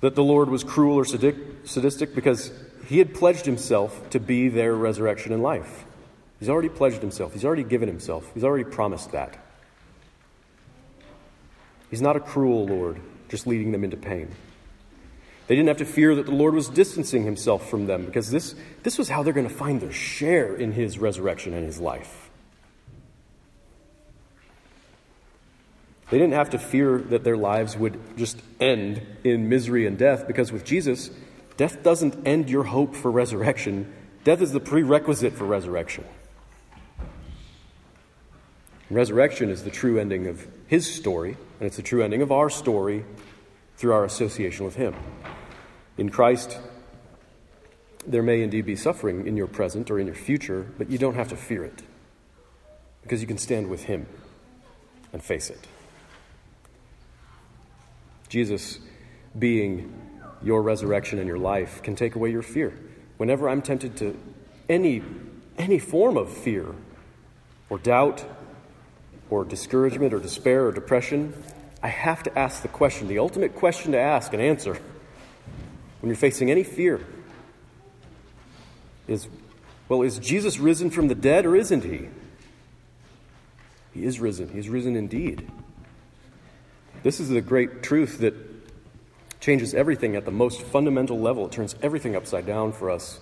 that 0.00 0.14
the 0.14 0.22
Lord 0.22 0.48
was 0.48 0.64
cruel 0.64 0.96
or 0.96 1.04
sadistic 1.04 2.14
because 2.14 2.52
he 2.86 2.98
had 2.98 3.14
pledged 3.14 3.44
himself 3.44 4.08
to 4.10 4.20
be 4.20 4.48
their 4.48 4.74
resurrection 4.74 5.32
and 5.32 5.42
life. 5.42 5.84
He's 6.38 6.48
already 6.48 6.70
pledged 6.70 7.00
himself, 7.02 7.34
he's 7.34 7.44
already 7.44 7.64
given 7.64 7.88
himself, 7.88 8.30
he's 8.32 8.44
already 8.44 8.64
promised 8.64 9.12
that. 9.12 9.36
He's 11.90 12.00
not 12.00 12.16
a 12.16 12.20
cruel 12.20 12.66
Lord, 12.66 13.00
just 13.28 13.46
leading 13.46 13.72
them 13.72 13.84
into 13.84 13.96
pain. 13.96 14.30
They 15.48 15.56
didn't 15.56 15.68
have 15.68 15.78
to 15.78 15.84
fear 15.84 16.14
that 16.14 16.26
the 16.26 16.32
Lord 16.32 16.54
was 16.54 16.68
distancing 16.68 17.24
himself 17.24 17.68
from 17.68 17.86
them 17.86 18.06
because 18.06 18.30
this, 18.30 18.54
this 18.84 18.96
was 18.96 19.08
how 19.08 19.24
they're 19.24 19.32
going 19.32 19.48
to 19.48 19.54
find 19.54 19.80
their 19.80 19.92
share 19.92 20.54
in 20.54 20.70
his 20.70 20.98
resurrection 20.98 21.52
and 21.52 21.66
his 21.66 21.80
life. 21.80 22.29
They 26.10 26.18
didn't 26.18 26.34
have 26.34 26.50
to 26.50 26.58
fear 26.58 26.98
that 26.98 27.24
their 27.24 27.36
lives 27.36 27.76
would 27.76 27.98
just 28.16 28.40
end 28.58 29.00
in 29.22 29.48
misery 29.48 29.86
and 29.86 29.96
death 29.96 30.26
because 30.26 30.50
with 30.52 30.64
Jesus, 30.64 31.10
death 31.56 31.82
doesn't 31.82 32.26
end 32.26 32.50
your 32.50 32.64
hope 32.64 32.96
for 32.96 33.10
resurrection. 33.10 33.92
Death 34.24 34.40
is 34.40 34.52
the 34.52 34.60
prerequisite 34.60 35.32
for 35.34 35.44
resurrection. 35.44 36.04
Resurrection 38.90 39.50
is 39.50 39.62
the 39.62 39.70
true 39.70 40.00
ending 40.00 40.26
of 40.26 40.48
his 40.66 40.92
story, 40.92 41.36
and 41.60 41.66
it's 41.66 41.76
the 41.76 41.82
true 41.82 42.02
ending 42.02 42.22
of 42.22 42.32
our 42.32 42.50
story 42.50 43.04
through 43.76 43.92
our 43.92 44.04
association 44.04 44.64
with 44.64 44.74
him. 44.74 44.94
In 45.96 46.08
Christ, 46.08 46.58
there 48.06 48.22
may 48.22 48.42
indeed 48.42 48.66
be 48.66 48.76
suffering 48.76 49.26
in 49.26 49.36
your 49.36 49.46
present 49.46 49.90
or 49.90 49.98
in 49.98 50.06
your 50.06 50.16
future, 50.16 50.66
but 50.78 50.90
you 50.90 50.98
don't 50.98 51.14
have 51.14 51.28
to 51.28 51.36
fear 51.36 51.64
it 51.64 51.82
because 53.02 53.20
you 53.20 53.26
can 53.26 53.38
stand 53.38 53.68
with 53.68 53.84
Him 53.84 54.06
and 55.12 55.22
face 55.22 55.50
it. 55.50 55.66
Jesus, 58.30 58.78
being 59.38 59.92
your 60.42 60.62
resurrection 60.62 61.18
and 61.18 61.28
your 61.28 61.38
life, 61.38 61.82
can 61.82 61.96
take 61.96 62.14
away 62.14 62.30
your 62.30 62.42
fear. 62.42 62.72
Whenever 63.18 63.48
I'm 63.48 63.60
tempted 63.60 63.96
to 63.98 64.16
any, 64.68 65.02
any 65.58 65.78
form 65.78 66.16
of 66.16 66.32
fear 66.32 66.74
or 67.68 67.78
doubt 67.78 68.24
or 69.28 69.44
discouragement 69.44 70.14
or 70.14 70.20
despair 70.20 70.66
or 70.66 70.72
depression, 70.72 71.34
I 71.82 71.88
have 71.88 72.22
to 72.22 72.38
ask 72.38 72.62
the 72.62 72.68
question, 72.68 73.08
the 73.08 73.18
ultimate 73.18 73.56
question 73.56 73.92
to 73.92 73.98
ask 73.98 74.32
and 74.32 74.40
answer 74.40 74.74
when 76.00 76.08
you're 76.08 76.16
facing 76.16 76.50
any 76.50 76.62
fear 76.62 77.04
is 79.06 79.28
well, 79.88 80.02
is 80.02 80.20
Jesus 80.20 80.60
risen 80.60 80.90
from 80.90 81.08
the 81.08 81.16
dead 81.16 81.44
or 81.44 81.56
isn't 81.56 81.82
he? 81.82 82.08
He 83.92 84.04
is 84.04 84.20
risen. 84.20 84.48
He's 84.50 84.68
risen 84.68 84.94
indeed. 84.94 85.50
This 87.02 87.18
is 87.18 87.30
the 87.30 87.40
great 87.40 87.82
truth 87.82 88.18
that 88.18 88.34
changes 89.40 89.74
everything 89.74 90.16
at 90.16 90.26
the 90.26 90.30
most 90.30 90.60
fundamental 90.60 91.18
level. 91.18 91.46
It 91.46 91.52
turns 91.52 91.74
everything 91.82 92.14
upside 92.14 92.46
down 92.46 92.72
for 92.72 92.90
us 92.90 93.20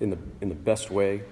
in 0.00 0.10
the, 0.10 0.18
in 0.40 0.48
the 0.48 0.54
best 0.54 0.90
way. 0.90 1.22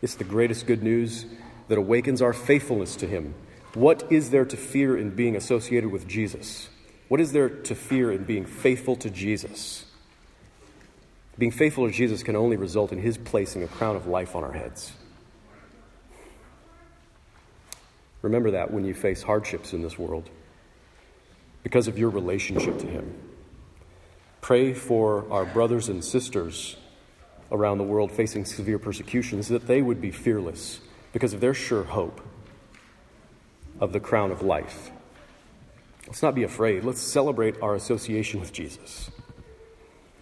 It's 0.00 0.14
the 0.14 0.24
greatest 0.24 0.66
good 0.66 0.82
news 0.82 1.26
that 1.68 1.76
awakens 1.76 2.22
our 2.22 2.32
faithfulness 2.32 2.96
to 2.96 3.06
Him. 3.06 3.34
What 3.74 4.10
is 4.10 4.30
there 4.30 4.44
to 4.46 4.56
fear 4.56 4.96
in 4.96 5.10
being 5.10 5.36
associated 5.36 5.90
with 5.90 6.08
Jesus? 6.08 6.68
What 7.08 7.20
is 7.20 7.32
there 7.32 7.48
to 7.48 7.74
fear 7.74 8.10
in 8.10 8.24
being 8.24 8.46
faithful 8.46 8.96
to 8.96 9.10
Jesus? 9.10 9.84
Being 11.36 11.50
faithful 11.50 11.86
to 11.86 11.92
Jesus 11.92 12.22
can 12.22 12.36
only 12.36 12.56
result 12.56 12.92
in 12.92 12.98
His 12.98 13.18
placing 13.18 13.62
a 13.62 13.68
crown 13.68 13.96
of 13.96 14.06
life 14.06 14.34
on 14.34 14.44
our 14.44 14.52
heads. 14.52 14.92
Remember 18.22 18.52
that 18.52 18.72
when 18.72 18.86
you 18.86 18.94
face 18.94 19.22
hardships 19.22 19.74
in 19.74 19.82
this 19.82 19.98
world 19.98 20.30
because 21.64 21.88
of 21.88 21.98
your 21.98 22.10
relationship 22.10 22.78
to 22.78 22.86
Him. 22.86 23.12
Pray 24.40 24.72
for 24.72 25.26
our 25.32 25.44
brothers 25.44 25.88
and 25.88 26.04
sisters 26.04 26.76
around 27.50 27.78
the 27.78 27.84
world 27.84 28.12
facing 28.12 28.44
severe 28.44 28.78
persecutions 28.78 29.48
that 29.48 29.66
they 29.66 29.82
would 29.82 30.00
be 30.00 30.12
fearless 30.12 30.80
because 31.12 31.32
of 31.32 31.40
their 31.40 31.54
sure 31.54 31.82
hope 31.82 32.20
of 33.80 33.92
the 33.92 33.98
crown 33.98 34.30
of 34.30 34.42
life. 34.42 34.92
Let's 36.06 36.22
not 36.22 36.36
be 36.36 36.44
afraid. 36.44 36.84
Let's 36.84 37.00
celebrate 37.00 37.60
our 37.60 37.74
association 37.74 38.38
with 38.38 38.52
Jesus 38.52 39.10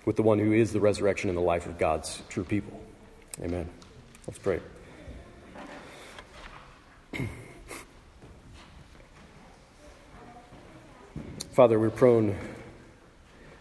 with 0.04 0.16
the 0.16 0.22
one 0.22 0.38
who 0.38 0.52
is 0.52 0.72
the 0.72 0.80
resurrection 0.80 1.28
and 1.28 1.36
the 1.36 1.42
life 1.42 1.66
of 1.66 1.78
God's 1.78 2.22
true 2.28 2.44
people. 2.44 2.80
Amen. 3.40 3.68
Let's 4.26 4.38
pray. 4.38 4.60
Father, 11.52 11.78
we're 11.78 11.90
prone 11.90 12.34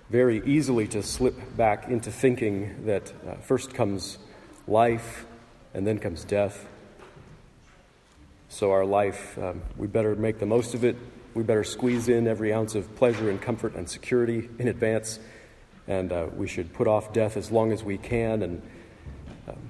very 0.09 0.41
easily 0.45 0.87
to 0.87 1.03
slip 1.03 1.57
back 1.57 1.89
into 1.89 2.09
thinking 2.09 2.85
that 2.85 3.11
uh, 3.27 3.35
first 3.41 3.73
comes 3.73 4.17
life 4.65 5.25
and 5.73 5.85
then 5.85 5.99
comes 5.99 6.23
death. 6.23 6.65
So, 8.47 8.71
our 8.71 8.85
life, 8.85 9.37
um, 9.37 9.61
we 9.75 9.87
better 9.87 10.15
make 10.15 10.39
the 10.39 10.45
most 10.45 10.73
of 10.73 10.85
it. 10.85 10.95
We 11.33 11.43
better 11.43 11.65
squeeze 11.65 12.07
in 12.07 12.27
every 12.27 12.53
ounce 12.53 12.75
of 12.75 12.95
pleasure 12.95 13.29
and 13.29 13.41
comfort 13.41 13.75
and 13.75 13.89
security 13.89 14.49
in 14.57 14.69
advance 14.69 15.19
and 15.85 16.13
uh, 16.13 16.27
we 16.33 16.47
should 16.47 16.71
put 16.73 16.87
off 16.87 17.11
death 17.11 17.35
as 17.35 17.51
long 17.51 17.73
as 17.73 17.83
we 17.83 17.97
can 17.97 18.41
and 18.41 18.61
um, 19.49 19.69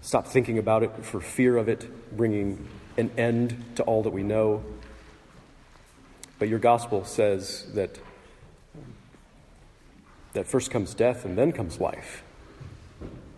stop 0.00 0.26
thinking 0.26 0.58
about 0.58 0.82
it 0.82 0.90
for 1.04 1.20
fear 1.20 1.56
of 1.56 1.68
it 1.68 2.16
bringing 2.16 2.66
an 2.96 3.12
end 3.16 3.64
to 3.76 3.84
all 3.84 4.02
that 4.02 4.10
we 4.10 4.24
know. 4.24 4.64
But 6.38 6.48
your 6.48 6.58
gospel 6.58 7.04
says 7.04 7.66
that, 7.74 7.98
that 10.32 10.46
first 10.46 10.70
comes 10.70 10.94
death 10.94 11.24
and 11.24 11.38
then 11.38 11.52
comes 11.52 11.80
life. 11.80 12.22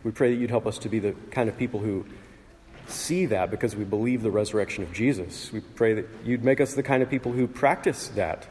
We 0.03 0.11
pray 0.13 0.31
that 0.35 0.41
you'd 0.41 0.51
help 0.51 0.67
us 0.67 0.79
to 0.79 0.89
be 0.89 0.99
the 0.99 1.15
kind 1.31 1.49
of 1.49 1.57
people 1.59 1.81
who 1.81 2.07
see 2.89 3.27
that 3.27 3.51
because 3.51 3.75
we 3.75 3.85
believe 3.85 4.23
the 4.23 4.31
resurrection 4.31 4.85
of 4.85 4.93
Jesus. 4.93 5.53
We 5.53 5.61
pray 5.61 5.95
that 5.95 6.07
you'd 6.25 6.45
make 6.45 6.61
us 6.61 6.75
the 6.75 6.83
kind 6.83 7.03
of 7.03 7.11
people 7.11 7.33
who 7.33 7.47
practice 7.47 8.09
that 8.09 8.47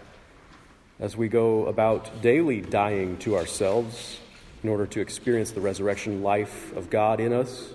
as 1.00 1.18
we 1.18 1.28
go 1.28 1.66
about 1.66 2.22
daily 2.22 2.62
dying 2.62 3.18
to 3.18 3.36
ourselves 3.36 4.20
in 4.64 4.70
order 4.70 4.86
to 4.88 5.02
experience 5.02 5.52
the 5.52 5.62
resurrection 5.62 6.24
life 6.24 6.76
of 6.76 6.90
God 6.90 7.20
in 7.20 7.34
us, 7.34 7.70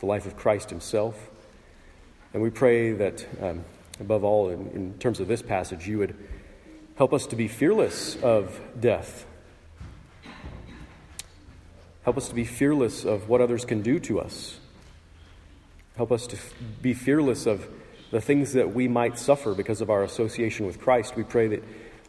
the 0.00 0.06
life 0.06 0.26
of 0.26 0.36
Christ 0.36 0.70
Himself. 0.70 1.30
And 2.32 2.42
we 2.42 2.50
pray 2.50 2.92
that, 2.92 3.26
um, 3.42 3.64
above 4.00 4.24
all, 4.24 4.48
in, 4.48 4.68
in 4.70 4.94
terms 4.98 5.20
of 5.20 5.28
this 5.28 5.42
passage, 5.42 5.86
you 5.86 5.98
would 5.98 6.16
help 6.96 7.12
us 7.12 7.26
to 7.26 7.36
be 7.36 7.48
fearless 7.48 8.16
of 8.22 8.60
death. 8.78 9.26
Help 12.02 12.16
us 12.16 12.28
to 12.28 12.34
be 12.34 12.44
fearless 12.44 13.04
of 13.04 13.28
what 13.28 13.40
others 13.40 13.64
can 13.64 13.82
do 13.82 14.00
to 14.00 14.20
us. 14.20 14.58
Help 15.96 16.10
us 16.10 16.26
to 16.28 16.36
f- 16.36 16.54
be 16.80 16.94
fearless 16.94 17.46
of 17.46 17.68
the 18.10 18.20
things 18.20 18.54
that 18.54 18.74
we 18.74 18.88
might 18.88 19.18
suffer 19.18 19.54
because 19.54 19.80
of 19.80 19.90
our 19.90 20.02
association 20.02 20.66
with 20.66 20.80
Christ. 20.80 21.14
We 21.14 21.22
pray 21.22 21.48
that 21.48 21.62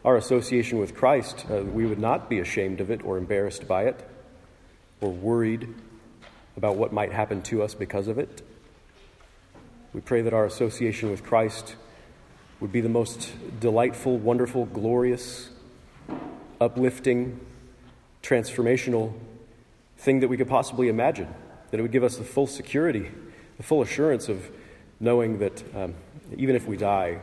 our 0.04 0.16
association 0.16 0.78
with 0.78 0.94
Christ, 0.94 1.44
uh, 1.50 1.62
we 1.62 1.86
would 1.86 1.98
not 1.98 2.28
be 2.28 2.40
ashamed 2.40 2.80
of 2.80 2.90
it 2.90 3.04
or 3.04 3.18
embarrassed 3.18 3.68
by 3.68 3.84
it 3.84 4.08
or 5.00 5.10
worried 5.10 5.68
about 6.56 6.76
what 6.76 6.92
might 6.92 7.12
happen 7.12 7.42
to 7.42 7.62
us 7.62 7.74
because 7.74 8.08
of 8.08 8.18
it. 8.18 8.42
We 9.92 10.00
pray 10.00 10.22
that 10.22 10.32
our 10.32 10.46
association 10.46 11.10
with 11.10 11.22
Christ 11.22 11.76
would 12.60 12.72
be 12.72 12.80
the 12.80 12.88
most 12.88 13.32
delightful, 13.60 14.18
wonderful, 14.18 14.66
glorious, 14.66 15.50
uplifting, 16.60 17.40
transformational 18.22 19.12
thing 19.98 20.20
that 20.20 20.28
we 20.28 20.36
could 20.36 20.48
possibly 20.48 20.88
imagine. 20.88 21.28
That 21.70 21.78
it 21.78 21.82
would 21.82 21.92
give 21.92 22.04
us 22.04 22.16
the 22.16 22.24
full 22.24 22.46
security, 22.46 23.10
the 23.56 23.62
full 23.62 23.82
assurance 23.82 24.28
of 24.28 24.50
knowing 24.98 25.38
that 25.40 25.62
um, 25.76 25.94
even 26.36 26.56
if 26.56 26.66
we 26.66 26.76
die, 26.76 27.20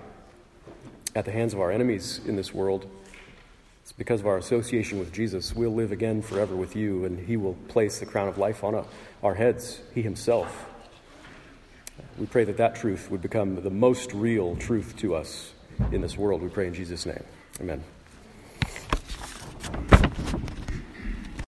at 1.15 1.25
the 1.25 1.31
hands 1.31 1.53
of 1.53 1.59
our 1.59 1.71
enemies 1.71 2.21
in 2.25 2.35
this 2.35 2.53
world. 2.53 2.89
It's 3.83 3.91
because 3.91 4.21
of 4.21 4.27
our 4.27 4.37
association 4.37 4.99
with 4.99 5.11
Jesus. 5.11 5.55
We'll 5.55 5.73
live 5.73 5.91
again 5.91 6.21
forever 6.21 6.55
with 6.55 6.75
you, 6.75 7.05
and 7.05 7.25
He 7.27 7.37
will 7.37 7.55
place 7.67 7.99
the 7.99 8.05
crown 8.05 8.27
of 8.27 8.37
life 8.37 8.63
on 8.63 8.85
our 9.23 9.33
heads, 9.33 9.81
He 9.95 10.01
Himself. 10.01 10.68
We 12.17 12.25
pray 12.25 12.43
that 12.45 12.57
that 12.57 12.75
truth 12.75 13.09
would 13.11 13.21
become 13.21 13.61
the 13.61 13.69
most 13.69 14.13
real 14.13 14.55
truth 14.55 14.95
to 14.97 15.15
us 15.15 15.53
in 15.91 16.01
this 16.01 16.17
world. 16.17 16.41
We 16.41 16.49
pray 16.49 16.67
in 16.67 16.73
Jesus' 16.73 17.05
name. 17.05 17.23
Amen. 17.59 17.83